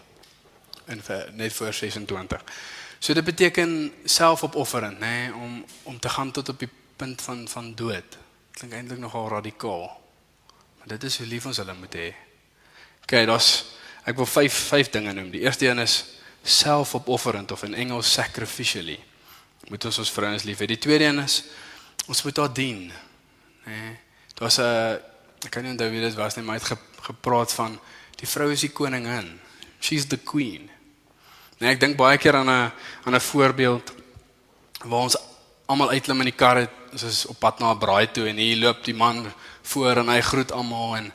[0.87, 1.01] In
[1.35, 2.43] net voor 26.
[2.99, 7.47] So dit beteken selfopofferend, nê, nee, om om te gaan tot op die punt van
[7.47, 8.17] van dood.
[8.51, 10.01] Klink eintlik nogal radikaal.
[10.77, 12.30] Maar dit is hoe lief ons hulle moet hê.
[13.03, 13.51] OK, daar's
[14.07, 15.29] ek wil vyf vyf dinge noem.
[15.31, 16.03] Die eerste een is
[16.43, 18.97] selfopofferend of in Engels sacrificially.
[19.69, 20.65] Moet ons ons vrouens lief hê.
[20.65, 21.43] Die tweede een is
[22.07, 22.87] ons moet haar dien.
[22.89, 23.69] Nê.
[23.69, 23.97] Nee,
[24.39, 24.99] daar's 'n
[25.45, 27.79] ek kan nie onthou wie dit was nie, maar hy het gepraat van
[28.15, 29.39] die vrou is die koningin.
[29.79, 30.69] She's the queen.
[31.59, 32.71] Nee, ek dink baie keer aan 'n
[33.05, 33.93] aan 'n voorbeeld
[34.83, 35.17] waar ons
[35.65, 38.37] almal uitklim in die kar het, ons is op pad na 'n braai toe en
[38.37, 41.13] hier loop die man voor en hy groet almal en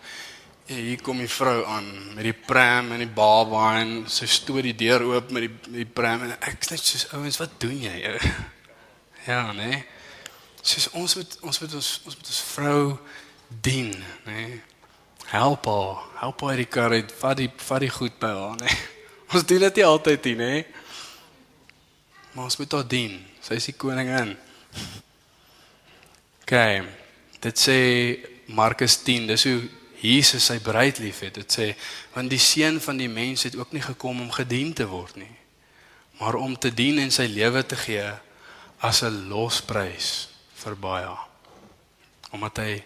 [0.66, 4.74] hier kom die vrou aan met die pram en die baba en sy stoot die
[4.78, 7.96] deur oop met die met die pram en ek sê soos ouens, wat doen jy?
[9.26, 9.80] Ja, nee.
[10.62, 12.82] Soos ons moet ons moet ons ons moet ons vrou
[13.48, 13.88] dien,
[14.26, 14.34] nê?
[14.36, 14.58] Nee.
[15.32, 18.70] Help haar, help haar die kar uit, vat die vat die goed by haar, nê?
[18.70, 18.92] Nee.
[19.34, 20.52] Ons doen dit nie altyd nie, nê?
[22.30, 23.16] Maar ons moet haar dien.
[23.42, 24.36] Sy is die koningin.
[26.44, 26.54] OK.
[27.42, 27.78] Dit sê
[28.54, 29.56] Markus 10, dis hoe
[30.06, 31.40] Jesus sy bruid liefhet.
[31.40, 31.66] Dit sê
[32.14, 35.34] want die seun van die mens het ook nie gekom om gedien te word nie,
[36.20, 38.06] maar om te dien en sy lewe te gee
[38.80, 41.16] as 'n losprys vir baie.
[42.30, 42.84] Omdat hy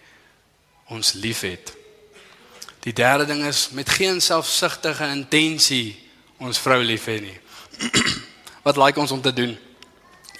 [0.89, 1.73] ons liefhet.
[2.81, 7.39] Die derde ding is met geen selfsugtige intensie ons vrou lief hê nie.
[8.67, 9.59] Wat like ons om te doen?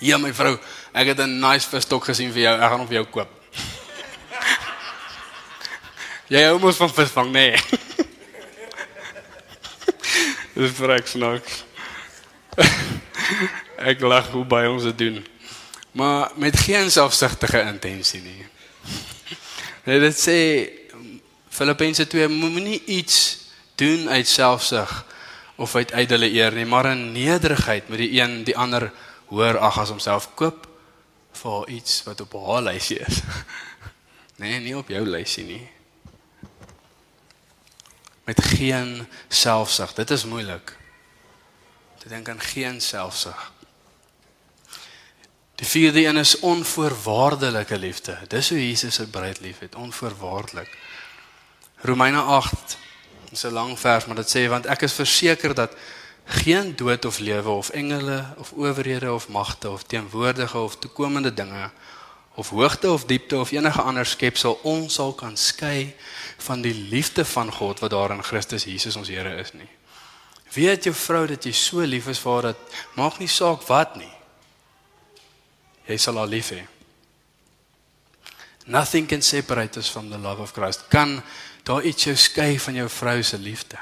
[0.01, 0.59] Ja my vrou,
[0.93, 2.55] ek het 'n nice visstok gesien vir jou.
[2.55, 3.40] Ek gaan hom vir jou koop.
[6.31, 7.57] Jy hou mos van visvang, nee.
[10.55, 11.65] Dis vrek snaaks.
[13.91, 15.17] ek lag hoe baie ons dit doen.
[15.99, 18.45] Maar met geen selfsugtige intensie nie.
[19.89, 20.37] Nee, dit sê
[21.49, 23.49] Filippense 2 moenie iets
[23.81, 24.93] doen uit selfsug
[25.57, 28.91] of uit ydelle eer nie, maar in nederigheid met die een die ander
[29.33, 30.69] hoor ag as homself koop
[31.41, 33.25] vir iets wat op haar lysie is.
[34.45, 35.65] nee, nie op jou lysie nie.
[38.31, 39.95] Met geen selfsug.
[39.95, 40.77] Dit is moeilik.
[41.99, 43.53] Te dink aan geen selfsug.
[45.55, 48.19] Die vierde een is onvoorwaardelike liefde.
[48.29, 50.79] Dis hoe Jesus sy bruid liefhet, onvoorwaardelik.
[51.83, 52.77] Romeine 8
[53.31, 55.75] is 'n lang vers, maar dit sê want ek is verseker dat
[56.25, 61.71] geen dood of lewe of engele of owerhede of magte of teenwoordige of toekomende dinge
[62.41, 65.93] of hoogte of diepte of enige ander skepsel ons sal kan skei
[66.47, 69.69] van die liefde van God wat daar in Christus Jesus ons Here is nie.
[70.55, 73.99] Weet jou vrou dat jy so lief is vir haar dat maak nie saak wat
[74.01, 74.11] nie.
[75.91, 76.65] Jy sal haar lief hê.
[78.71, 80.89] Nothing can separate us from the love of Christ.
[80.89, 81.21] Kan
[81.69, 83.79] daar iets jou skei van jou vrou se liefde?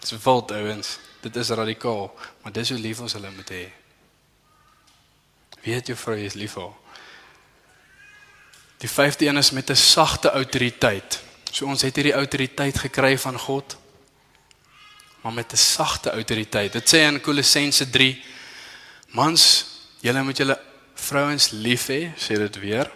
[0.00, 0.98] Dis wild ouens.
[1.20, 2.06] Dit is radikaal,
[2.40, 3.64] maar dis hoe lief ons hulle moet hê.
[5.66, 6.78] Weet jou vrou is lief vir haar.
[8.80, 11.22] Die vyfde een is met 'n sagte autoriteit.
[11.50, 13.76] So ons het hierdie autoriteit gekry van God,
[15.20, 16.72] maar met 'n sagte autoriteit.
[16.72, 18.22] Dit sê in Kolossense 3:
[19.08, 19.66] Mans,
[20.00, 20.60] julle moet julle
[20.94, 22.90] vrouens lief hê, sê dit weer.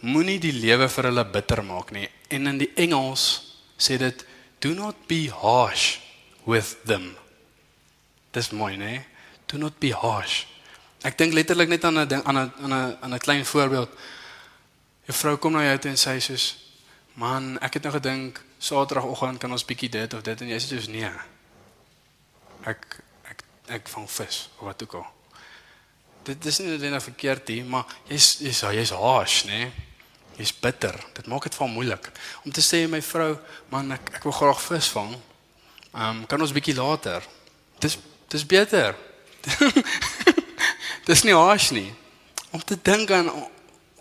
[0.00, 2.08] Moenie die lewe vir hulle bitter maak nie.
[2.28, 4.24] En in die Engels sê dit
[4.58, 5.96] do not be harsh
[6.44, 7.16] with them.
[8.30, 9.04] Dis mooi, né?
[9.46, 10.44] Do not be harsh.
[11.02, 13.88] Ek dink letterlik net aan 'n ding aan 'n aan 'n aan 'n klein voorbeeld.
[15.10, 16.56] 'n Vrou kom na jou toe en sê soos:
[17.14, 20.68] "Man, ek het nou gedink Saterdagoggend kan ons bietjie dit of dit en jy sê
[20.68, 21.10] soos nee.
[22.68, 25.06] Ek ek ek vang vis of wat ook al.
[26.28, 29.58] Dit is nie net 'n verkeerd ding, maar jy's jy's jy's harsh, né?
[29.58, 29.72] Nee?
[30.36, 30.94] Jy's bitter.
[31.14, 32.10] Dit maak dit vir moeilik
[32.44, 35.16] om te sê my vrou, man, ek ek wil graag vis vang.
[35.94, 37.22] Ehm um, kan ons bietjie later.
[37.78, 38.94] Dis dis beter.
[41.08, 41.94] dis nie harsh nie.
[42.50, 43.30] Om te dink aan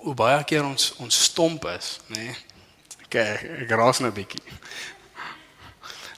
[0.04, 2.30] hoe baie keer ons ons stomp is, nê?
[2.30, 2.38] Nee.
[3.10, 4.42] Okay, ek raas nou bietjie.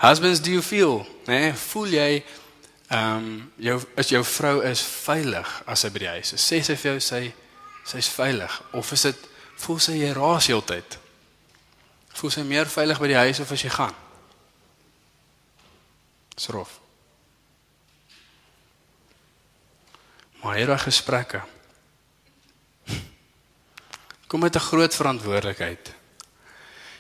[0.02, 1.38] Husbands, do you feel, nê?
[1.48, 2.10] Nee, voel jy
[2.92, 6.44] ehm um, jou as jou vrou is veilig as sy by die huis is?
[6.44, 7.22] Sê sy vir jou sy
[7.88, 9.22] sy's veilig of is dit
[9.64, 10.98] voel sy jy raas heeltyd?
[12.20, 13.96] Voel sy meer veilig by die huis of as jy gaan?
[16.36, 16.76] Srof.
[20.44, 21.46] Maar hierdie gesprekke
[24.32, 25.94] kom met 'n groot verantwoordelikheid.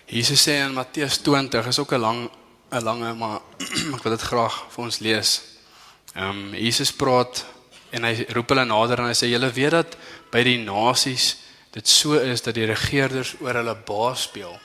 [0.05, 2.29] Jesus sê in Matteus 20 is ook 'n lang
[2.71, 3.39] 'n lange maar
[3.95, 5.41] ek wil dit graag vir ons lees.
[6.13, 7.45] Ehm um, Jesus praat
[7.89, 9.97] en hy roep hulle nader en hy sê julle weet dat
[10.31, 11.37] by die nasies
[11.71, 14.59] dit so is dat die regerders oor hulle baas speel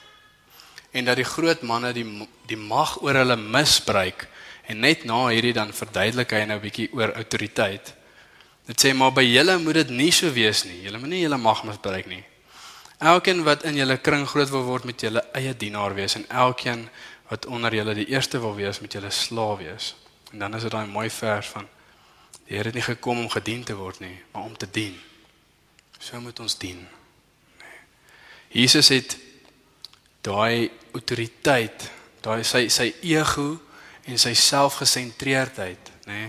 [0.90, 4.26] en dat die groot manne die die mag oor hulle misbruik
[4.66, 7.94] en net na hierdie dan verduidelik hy nou 'n bietjie oor autoriteit.
[8.66, 10.82] Dit sê maar by julle moet dit nie so wees nie.
[10.82, 12.24] Julle moet nie julle mag misbruik nie.
[12.98, 16.88] Elkeen wat in julle kring groot wil word met julle eie dienaar wees en elkeen
[17.28, 19.94] wat onder julle die eerste wil wees met julle slaaf wees.
[20.32, 21.68] En dan is dit daai mooi vers van
[22.46, 24.94] die Here het nie gekom om gedien te word nie, maar om te dien.
[25.98, 26.78] So moet ons dien.
[27.58, 27.78] Nee.
[28.62, 29.16] Jesus het
[30.22, 31.88] daai autoriteit,
[32.22, 33.56] daai sy sy ego
[34.06, 36.20] en sy selfgesentreerdheid, nê.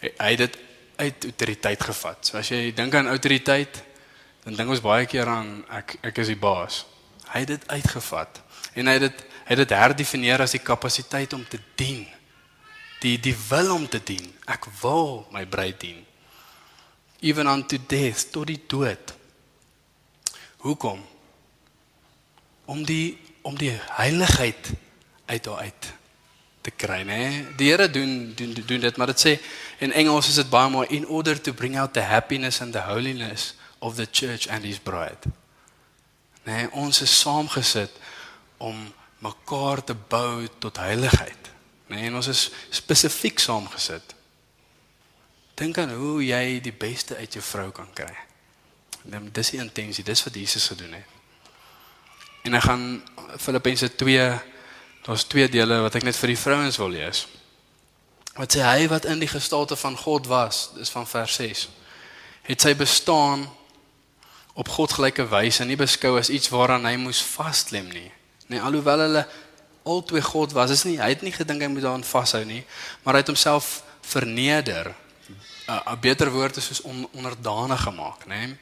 [0.00, 0.58] Nee, hy het dit
[1.00, 2.24] uit autoriteit gevat.
[2.24, 3.82] So as jy dink aan autoriteit,
[4.44, 6.84] dan dink ons baie keer aan ek ek is die baas.
[7.30, 8.40] Hy het dit uitgevat
[8.74, 12.06] en hy het dit hy het dit herdefinieer as die kapasiteit om te dien.
[13.02, 14.26] Die die wil om te dien.
[14.46, 16.04] Ek wil my bruid dien.
[17.20, 19.12] Even unto death, tot die dood.
[20.64, 21.02] Hoekom?
[22.64, 24.72] Om die om die heiligheid
[25.26, 25.92] uit haar uit
[26.60, 27.20] te kry, né?
[27.56, 29.38] Die Here doen doen doen dit, maar dit sê
[29.80, 32.84] in Engels is dit baie mooi in order to bring out the happiness and the
[32.84, 35.32] holiness of the church and his bride.
[36.44, 37.92] Nee, ons is saamgesit
[38.56, 38.76] om
[39.18, 41.50] mekaar te bou tot heiligheid.
[41.86, 44.14] Nee, en ons is spesifiek saamgesit.
[45.60, 48.12] Dink aan hoe jy die beste uit jou vrou kan kry.
[49.10, 51.18] Net dis die intensie, dis wat Jesus gedoen het.
[52.48, 52.84] En ek gaan
[53.36, 54.24] Filippense 2
[55.04, 57.26] daar's twee dele wat ek net vir die vrouens wil lees.
[58.36, 61.66] Wat sê hy wat in die gestalte van God was, dis van vers 6.
[62.48, 63.44] Het sy bestaan
[64.60, 68.10] op God gelyke wyse nie beskou as iets waaraan hy moes vasklem nie.
[68.52, 69.26] Nee, alhoewel hulle
[69.88, 72.64] albei God was, is nie hy het nie gedink hy moet daaraan vashou nie,
[73.02, 73.80] maar hy het homself
[74.12, 74.92] verneder.
[75.70, 78.46] 'n Beter woord is soos on, onderdanig gemaak, nê?
[78.46, 78.58] Nee?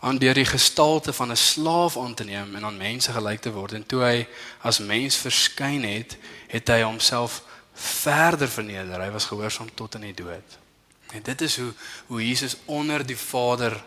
[0.00, 3.52] aan deur die gestalte van 'n slaaf aan te neem en aan mense gelyk te
[3.52, 4.26] word en toe hy
[4.60, 6.16] as mens verskyn het,
[6.46, 7.42] het hy homself
[7.74, 9.00] verder verneder.
[9.00, 10.58] Hy was gehoorsaam tot in die dood.
[11.10, 11.72] En dit is hoe
[12.06, 13.84] hoe Jesus onder die Vader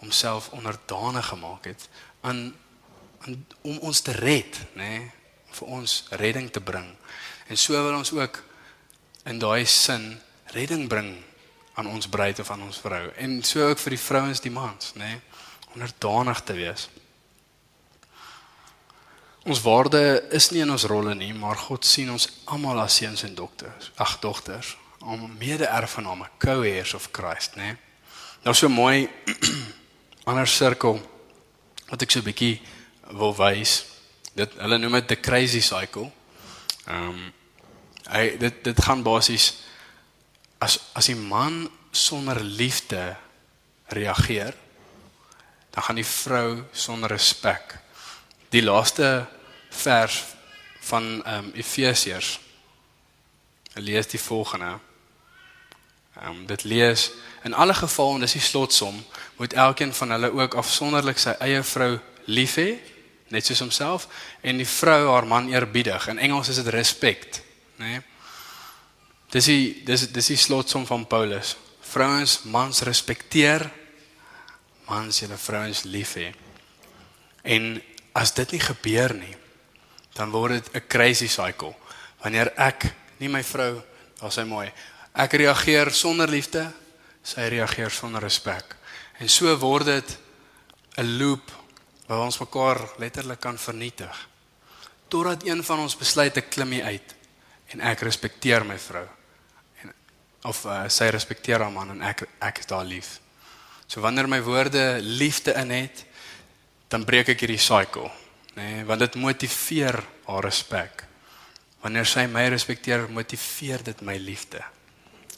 [0.00, 1.88] homself onderdanig gemaak het
[2.20, 2.54] aan,
[3.20, 5.10] aan om ons te red, nê, nee,
[5.50, 6.86] vir ons redding te bring.
[7.50, 8.42] En so wil ons ook
[9.28, 10.14] in daai sin
[10.54, 11.16] redding bring
[11.74, 14.94] aan ons bruid of aan ons vrou en so ook vir die vrouens die mans,
[14.94, 15.20] nê, nee,
[15.74, 16.88] onderdanig te wees.
[19.46, 20.00] Ons waarde
[20.36, 23.92] is nie in ons rolle nie, maar God sien ons almal as seuns en dogters,
[23.96, 27.70] ag dogters, om mede-erfgename, co-heirs of Christ, nê.
[27.70, 27.78] Nee.
[28.44, 29.08] Nou so mooi
[30.30, 31.00] ander sirkel
[31.90, 32.60] wat ek so 'n bietjie
[33.18, 33.84] wil wys.
[34.34, 36.10] Dit hulle noem dit the crazy cycle.
[36.86, 37.32] Ehm um,
[38.10, 39.52] hy dit dit gaan basies
[40.58, 43.16] as as die man sonder liefde
[43.88, 44.54] reageer,
[45.70, 47.78] dan gaan die vrou sonder respek.
[48.50, 49.26] Die laaste
[49.70, 50.24] vers
[50.80, 52.38] van ehm um, Efesiërs
[53.74, 54.78] lees die volgende.
[56.16, 57.10] Ehm um, dit lees
[57.42, 59.04] in alle geval en dis die slotsom
[59.36, 61.98] moet elkeen van hulle ook afsonderlik sy eie vrou
[62.28, 62.70] lief hê
[63.30, 64.06] net soos homself
[64.42, 66.08] en die vrou haar man eerbiedig.
[66.10, 67.42] In Engels is dit respect
[67.80, 68.02] nê nee?
[69.30, 71.56] dis die dis dis die slotsom van Paulus.
[71.90, 73.70] Vrouens mans respekteer
[74.90, 76.32] mans julle vrouens lief hê.
[77.42, 77.76] En
[78.18, 79.36] as dit nie gebeur nie
[80.18, 81.74] dan word dit 'n crazy cycle.
[82.22, 83.82] Wanneer ek nie my vrou
[84.20, 84.70] as hy mooi
[85.14, 86.64] ek reageer sonder liefde
[87.22, 88.76] sy reageer sonder respek
[89.20, 90.18] En so word dit
[90.96, 91.52] 'n loop
[92.06, 94.28] waar ons mekaar letterlik kan vernietig.
[95.08, 97.14] Totdat een van ons besluit ek klim hier uit
[97.66, 99.06] en ek respekteer my vrou.
[99.82, 99.92] En
[100.42, 103.20] of uh, sy respekteer haar man en ek ek is daar lief.
[103.86, 106.04] So wanneer my woorde liefde in het,
[106.88, 108.10] dan breek ek hierdie cycle,
[108.54, 111.04] nê, nee, want dit motiveer haar respek.
[111.80, 114.64] Wanneer sy my respekteer, motiveer dit my liefde.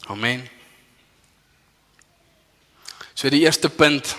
[0.07, 0.49] Amen.
[3.13, 4.15] So die eerste punt,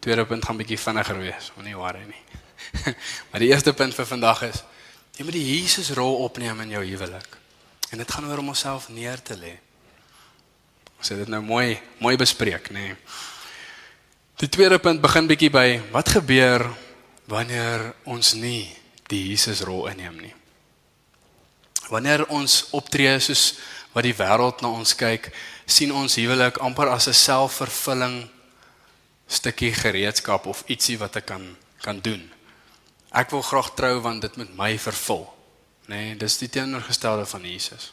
[0.00, 2.24] tweede punt gaan bietjie vinniger wees, moenie worry nie.
[3.30, 4.62] maar die eerste punt vir vandag is
[5.18, 7.38] jy moet die Jesus rol opneem in jou huwelik.
[7.90, 9.56] En dit gaan oor om onsself neer te lê.
[10.98, 12.92] Ons het dit nou mooi mooi bespreek, nê.
[12.92, 12.96] Nee.
[14.38, 16.62] Die tweede punt begin bietjie by wat gebeur
[17.26, 18.68] wanneer ons nie
[19.10, 20.34] die Jesus rol inneem nie.
[21.90, 23.56] Wanneer ons optree soos
[23.92, 25.30] wat die wêreld na ons kyk,
[25.66, 28.28] sien ons huwelik amper as 'n selfvervulling
[29.28, 32.32] stukkie gereedskap of ietsie wat ek kan kan doen.
[33.12, 35.24] Ek wil graag trou want dit moet my vervul.
[35.88, 37.92] Nê, nee, dis die teenoorgestelde van Jesus.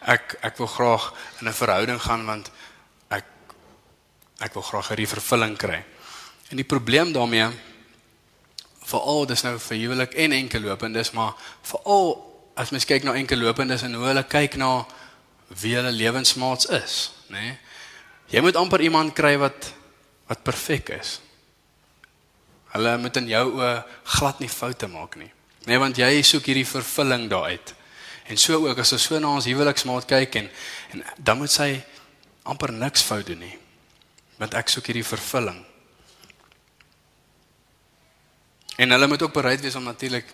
[0.00, 2.50] Ek ek wil graag in 'n verhouding gaan want
[3.08, 3.24] ek
[4.40, 5.84] ek wil graag hierdie vervulling kry.
[6.50, 7.50] En die probleem daarmee
[8.84, 13.40] veral dis nou vir huwelik en enkel lopendes, maar veral as mens kyk na enkel
[13.40, 14.70] lopendes en hoe hulle kyk na
[15.62, 16.96] wie hulle lewensmaats is,
[17.28, 17.40] nê?
[17.40, 17.58] Nee?
[18.32, 19.72] Jy moet amper iemand kry wat
[20.30, 21.18] wat perfek is.
[22.72, 23.72] Hulle moet in jou oë
[24.14, 25.28] glad nie foute maak nie.
[25.68, 27.74] Nee, want jy soek hierdie vervulling daaruit.
[28.32, 30.48] En so ook as ons so na ons huweliksmaat kyk en
[30.94, 31.68] en dan moet sy
[32.48, 33.52] amper niks fout doen nie.
[34.40, 35.60] Want ek soek hierdie vervulling.
[38.80, 40.32] En hulle moet ook bereid wees om natuurlik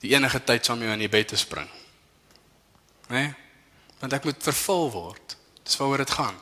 [0.00, 1.68] die enige tyd saam jou in die bed te spring.
[3.08, 3.22] Né?
[3.22, 3.34] Nee?
[3.98, 5.36] Want ek moet vervul word.
[5.66, 6.36] Dis waaroor dit gaan.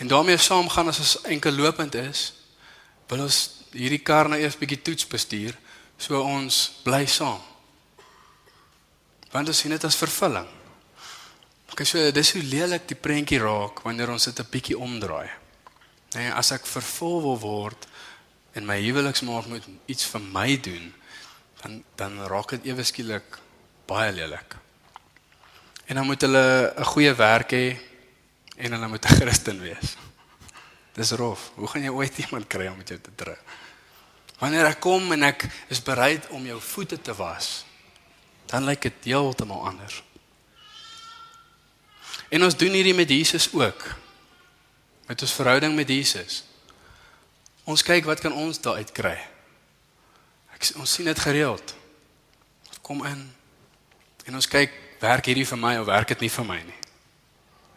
[0.00, 2.32] En daarmee saam gaan as ons enkel lopend is,
[3.06, 3.40] wil ons
[3.74, 5.54] hierdie kar nou eers bietjie toets bestuur
[6.00, 7.42] so ons bly saam.
[9.34, 10.48] Want ons sien dit as vervulling.
[11.74, 15.30] Okay, so dis hoe lelik die prentjie raak wanneer ons dit 'n bietjie omdraai.
[16.14, 17.86] Nee, as ek vervul wil word
[18.54, 20.94] en my huweliksmaat moet iets vir my doen,
[21.64, 23.38] dan dan raak dit ewe skielik
[23.88, 24.56] baie lelik.
[25.88, 27.76] En dan moet hulle 'n goeie werk hê
[28.56, 29.96] en hulle moet 'n Christen wees.
[30.92, 31.50] Dis rof.
[31.54, 33.36] Hoe gaan jy ooit iemand kry om met jou te trou?
[34.38, 37.64] Wanneer ek kom en ek is bereid om jou voete te was,
[38.46, 40.02] dan lyk dit heeltemal anders.
[42.28, 43.94] En ons doen hierdie met Jesus ook.
[45.06, 46.44] Met ons verhouding met Jesus.
[47.64, 49.33] Ons kyk wat kan ons daaruit kry.
[50.54, 51.74] Ek ons sien dit gereeld.
[52.82, 53.32] Kom in.
[54.24, 56.80] En ons kyk, werk hierdie vir my of werk dit nie vir my nie.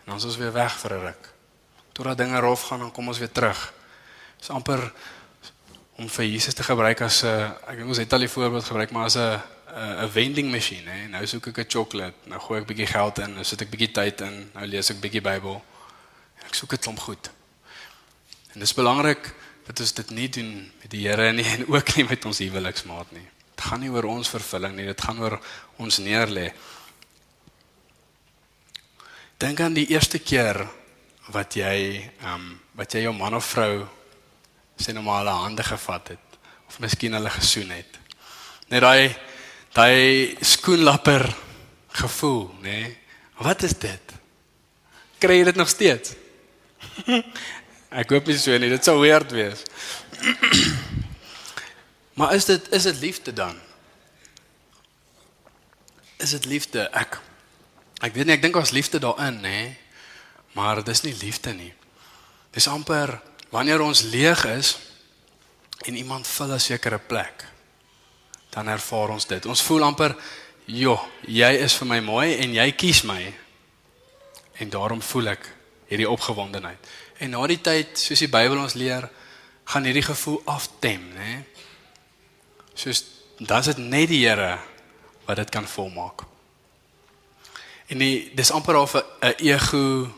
[0.05, 1.33] En ons is weer weg vir 'n ruk.
[1.91, 3.73] Totdat dinge rof gaan dan kom ons weer terug.
[4.37, 4.91] Dis amper
[5.97, 8.91] om vir Jesus te gebruik as 'n ek dink ons het al die voorbeeld gebruik
[8.91, 9.41] maar as 'n
[9.77, 11.07] 'n vending masjien hè.
[11.07, 13.91] Nou soek ek 'n sjokolade, nou gooi ek bietjie geld in, nou sit ek bietjie
[13.91, 15.63] tyd in, nou lees ek bietjie Bybel.
[16.45, 17.29] Ek soek dit klomp goed.
[18.53, 19.33] En dis belangrik
[19.67, 20.51] dat ons dit nie doen
[20.81, 23.25] met die Here nie en ook nie met ons huweliksmaat nie.
[23.55, 25.37] Dit gaan nie oor ons vervulling nie, dit gaan oor
[25.81, 26.51] ons neerlê.
[29.37, 30.63] Dink aan die eerste keer
[31.33, 33.87] wat jy ehm um, wat jy jou man of vrou
[34.77, 36.37] sy normale hande gevat het
[36.69, 37.97] of miskien hulle gesoen het.
[38.69, 39.15] Net daai
[39.73, 41.25] daai skoenlapper
[41.97, 42.77] gevoel, nê?
[42.85, 42.95] Nee?
[43.41, 44.13] Wat is dit?
[45.21, 46.13] Kry jy dit nog steeds?
[47.89, 49.63] Ek hoop nie so nie, dit sou weird wees.
[52.19, 53.55] maar is dit is dit liefde dan?
[56.19, 56.89] Is dit liefde?
[56.91, 57.19] Ek
[58.03, 59.39] ek weet nie, ek dink ons liefde daarin?
[59.41, 59.71] Nee?
[60.57, 61.71] Maar dis nie liefde nie.
[62.51, 63.15] Dis amper
[63.53, 64.75] wanneer ons leeg is
[65.87, 67.45] en iemand vul 'n sekere plek
[68.49, 69.45] dan ervaar ons dit.
[69.45, 70.15] Ons voel amper,
[70.65, 73.33] "Jo, jy is vir my mooi en jy kies my."
[74.59, 75.53] En daarom voel ek
[75.87, 76.79] hierdie opgewondenheid.
[77.17, 79.09] En na die tyd, soos die Bybel ons leer,
[79.67, 81.43] gaan hierdie gevoel aftem, né?
[82.77, 83.03] Soos
[83.37, 84.57] dan is dit net die Here
[85.25, 86.23] wat dit kan volmaak.
[87.87, 90.13] En die dis amper of 'n ego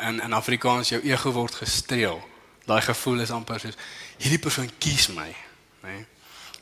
[0.00, 2.20] in in Afrikaans jou ego word gestreel
[2.64, 3.78] daai gevoel is amper soos
[4.20, 5.28] hierdie persoon kies my,
[5.82, 5.88] nê?
[5.88, 6.06] Nee?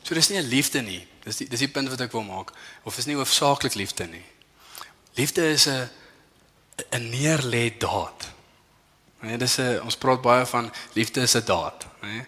[0.03, 1.07] So dis nie 'n liefde nie.
[1.23, 2.51] Dis die, dis die punt wat ek wil maak
[2.83, 4.25] of is nie hoofsaaklik liefde nie.
[5.13, 5.89] Liefde is 'n
[6.91, 8.33] 'n neerlê daad.
[9.21, 12.07] Nee, dis 'n ons praat baie van liefde is 'n daad, nê?
[12.07, 12.25] Nee?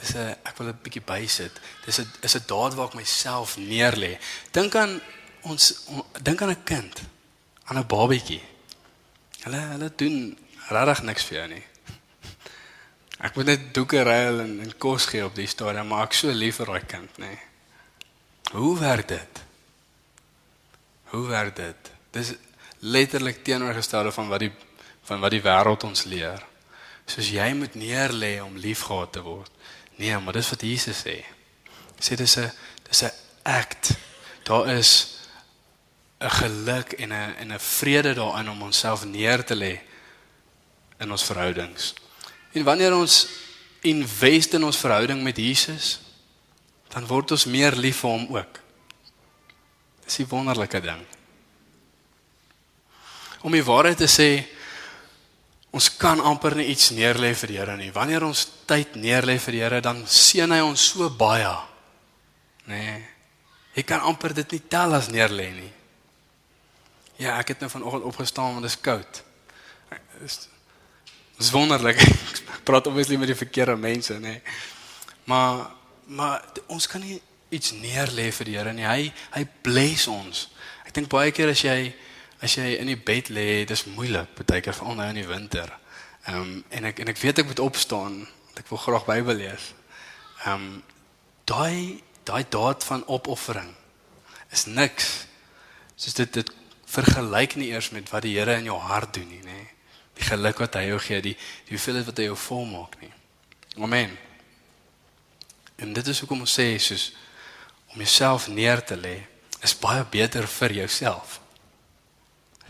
[0.00, 1.60] Dis 'n ek wil 'n bietjie bysit.
[1.84, 4.18] Dis 'n is 'n daad waar ek myself neerlê.
[4.50, 5.00] Dink aan
[5.40, 7.02] ons on, dink aan 'n kind,
[7.64, 8.42] aan 'n babatjie.
[9.42, 10.38] Hulle hulle doen
[10.68, 11.64] regtig niks vir jou nie.
[13.18, 16.30] Ek moet net doeke ruil en, en kos gee op die stadium, maar ek so
[16.30, 17.26] lief vir daai kind, nê.
[17.26, 17.38] Nee.
[18.52, 19.42] Hoe werk dit?
[21.04, 21.90] Hoe werk dit?
[22.10, 22.32] Dis
[22.78, 24.52] letterlik teenoorgestelde van wat die
[25.04, 26.42] van wat die wêreld ons leer.
[27.06, 29.50] Soos jy moet neerlê om liefgehad te word.
[29.96, 31.20] Nee, maar dis wat Jesus sê.
[32.00, 32.50] Sê dis 'n
[32.88, 33.96] dis 'n act.
[34.42, 35.20] Daar is
[36.20, 39.80] 'n geluk en 'n en 'n vrede daarin om onsself neer te lê
[40.98, 41.94] in ons verhoudings.
[42.52, 43.26] En wanneer ons
[43.80, 46.00] invest in ons verhouding met Jesus,
[46.88, 48.60] dan word ons meer lief vir hom ook.
[50.04, 51.04] Dis 'n wonderlike ding.
[53.40, 54.46] Om die waarheid te sê,
[55.74, 57.90] ons kan amper nie iets neerlê vir die Here nie.
[57.94, 61.50] Wanneer ons tyd neerlê vir die Here, dan seën hy ons so baie.
[62.70, 62.78] Nê?
[62.78, 62.96] Nee,
[63.74, 65.70] jy kan amper dit nie tel as neerlê nie.
[67.18, 69.22] Ja, ek het nou vanoggend opgestaan want dit is koud.
[70.20, 70.38] Dis
[71.34, 71.98] Dis wonderlik.
[72.54, 74.36] Ek praat obviously met die verkeerde mense, nê.
[74.38, 74.58] Nee.
[75.26, 75.66] Maar
[76.04, 77.16] maar ons kan nie
[77.48, 78.86] iets neerlê vir die Here nie.
[78.86, 80.48] Hy hy bless ons.
[80.84, 81.78] Ek dink baie keer as jy
[82.44, 85.72] as jy in die bed lê, dis moeilik, baie keer veral nou in die winter.
[86.28, 89.40] Ehm um, en ek en ek weet ek moet opstaan, want ek wil graag Bybel
[89.42, 89.70] lees.
[90.44, 90.82] Ehm um,
[91.48, 93.74] daai daai daad van opoffering
[94.52, 95.26] is niks.
[95.96, 96.52] Soos dit dit
[96.94, 99.60] vergelyk nie eers met wat die Here in jou hart doen nie, nê.
[100.14, 101.36] Die geluk wat hy jou gee, die
[101.68, 103.12] die hoeveelheid wat hy jou volmaak nie.
[103.82, 104.16] Amen.
[105.76, 107.10] En dit is hoekom ons sê soos
[107.92, 109.16] om jouself neer te lê
[109.64, 111.40] is baie beter vir jouself.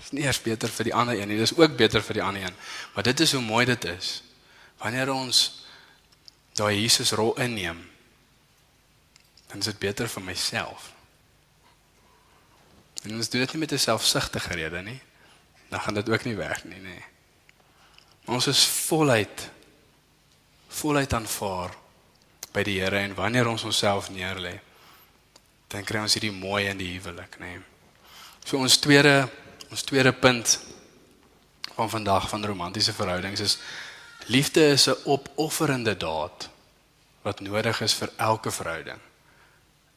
[0.04, 2.18] Dit is nie eers beter vir die ander een nie, dit is ook beter vir
[2.18, 2.56] die ander een.
[2.94, 4.10] Maar dit is hoe mooi dit is.
[4.82, 5.40] Wanneer ons
[6.52, 7.80] daai Jesus rol inneem,
[9.48, 10.90] dan is dit beter vir myself.
[13.04, 15.00] En ons doen dit nie met 'n selfsugtige rede nie.
[15.70, 17.00] Dan gaan dit ook nie werk nie, nê.
[18.24, 19.50] Maar ons is voluit
[20.68, 21.74] voluit aanvaar
[22.52, 24.60] by die Here en wanneer ons onsself neerlê,
[25.68, 27.60] dan kry ons hierdie mooi in die huwelik, nê.
[28.44, 29.30] So ons tweede
[29.74, 30.60] ons tweede punt
[31.74, 33.58] van vandag van romantiese verhoudings is
[34.26, 36.48] liefde is 'n opofferende daad
[37.22, 39.00] wat nodig is vir elke verhouding.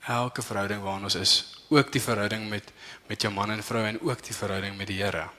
[0.08, 2.72] Elke verhouding waarin ons is, ook die verhouding met
[3.08, 5.30] met jou man en vrou en ook die verhouding met die Here.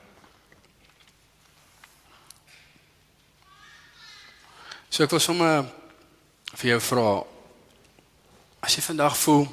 [4.89, 5.64] So ek wil sommer
[6.55, 7.24] vir jou vra
[8.61, 9.49] as jy vandag voel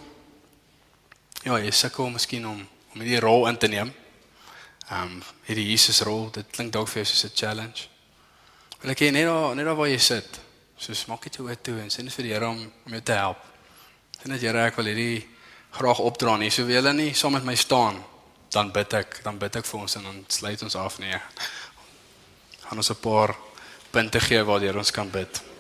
[1.43, 4.04] ja, jy sukkel miskien om om hierdie rol in te neem.
[4.89, 7.87] Ehm um, hierdie Jesus rol, dit klink dalk vir jou soos 'n challenge.
[8.81, 10.39] Wil ek hê net daar net daar waar jy sit,
[10.77, 13.01] soos maak dit jou oë toe en sê net vir die Here om om jou
[13.01, 13.41] te help.
[14.23, 15.27] En dat Here ek wil hierdie
[15.71, 16.49] graag opdra nie.
[16.49, 18.03] So wil hulle nie saam met my staan
[18.51, 21.19] dan bid ek, dan bid ek vir ons en dan sluit ons af nee.
[22.67, 23.35] Gaan ons 'n paar
[23.91, 25.54] punte gee waardeur ons kan bid.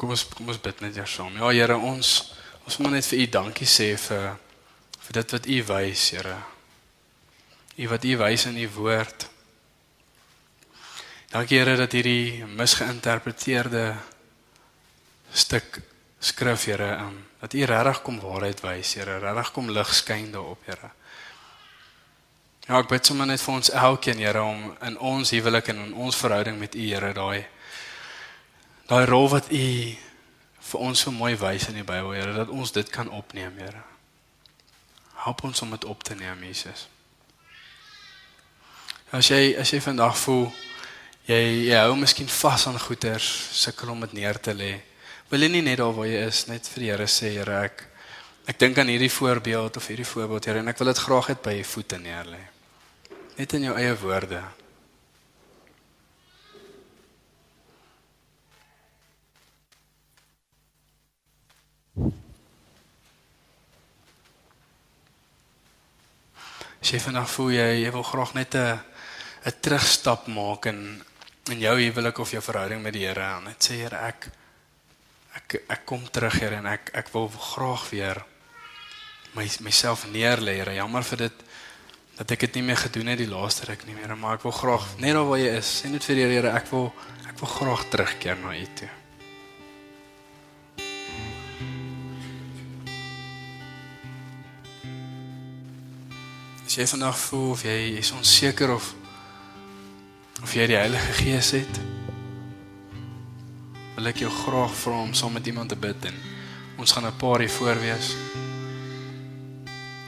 [0.00, 1.34] Kom ons kom ons bid net eers saam.
[1.36, 2.32] Ja Here, ons
[2.64, 4.30] ons moet net vir U dankie sê vir
[5.04, 6.36] vir dit wat U wys, Here.
[7.76, 9.26] U wat U wys in U woord.
[11.34, 13.84] Dankie Here dat hierdie misgeïnterpreteerde
[15.32, 15.82] stuk
[16.20, 20.64] skrif Here, um, dat U regtig kom waarheid wys, Here, regtig kom lig skyn daarop,
[20.70, 20.94] Here.
[22.70, 25.96] Ja, ek bid sommer net vir ons elkeen, Here, om in ons huwelik en in
[26.08, 27.44] ons verhouding met U, Here, daai
[28.90, 29.66] daai rol wat u
[30.70, 33.84] vir ons so mooi wys in die Bybel, Here, dat ons dit kan opneem, Here.
[35.22, 36.88] Help ons om dit op te neem, Jesus.
[39.14, 40.48] As jy as jy vandag voel
[41.26, 43.26] jy jy hou miskien vas aan goeders,
[43.60, 44.72] sukkel om dit neer te lê.
[45.30, 47.86] Wil jy nie net daar waar jy is net vir die Here sê, Here, ek
[48.50, 51.44] ek dink aan hierdie voorbeeld of hierdie voorbeeld, Here, en ek wil dit graag net
[51.46, 52.42] by u voete neer lê.
[53.38, 54.42] Net in jou eie woorde.
[66.80, 68.80] As jy vandag voel jy jy wil graag net 'n
[69.44, 71.02] 'n terugstap maak in
[71.50, 74.30] in jou huwelik of jou verhouding met die Here en net sê Here ek
[75.36, 78.24] ek ek kom terug Here en ek ek wil graag weer
[79.34, 80.74] my myself neerlê Here.
[80.74, 81.42] Jammer vir dit
[82.16, 84.52] dat ek dit nie meer gedoen het die laaste ruk nie meer, maar ek wil
[84.52, 86.92] graag net daar waar jy is, sê net vir die Here ek wil
[87.28, 88.99] ek wil graag terugkeer na U toe.
[96.70, 98.92] As jy vandag voel of jy is onseker of
[100.38, 101.80] of jy die Heilige Gees het,
[103.96, 106.20] wil ek jou graag vra om saam met iemand te bid en
[106.78, 108.14] ons gaan 'n paar hier voor wees.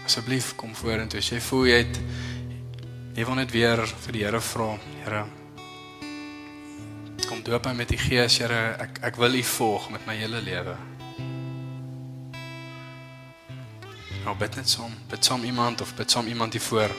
[0.07, 1.99] Asseblief kom vorentoe as jy voel jy het
[3.19, 5.25] jy wil net weer vir die Here vra, Here.
[7.27, 8.77] Kom doop my met die Gees, Here.
[8.79, 10.92] Ek ek wil U volg met my hele lewe.
[14.25, 16.91] Nou bid net saam, bid saam iemand of bid saam iemand hier voor.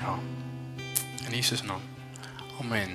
[0.00, 0.18] Ja.
[1.26, 1.80] In Jesus naam.
[2.60, 2.88] Amen.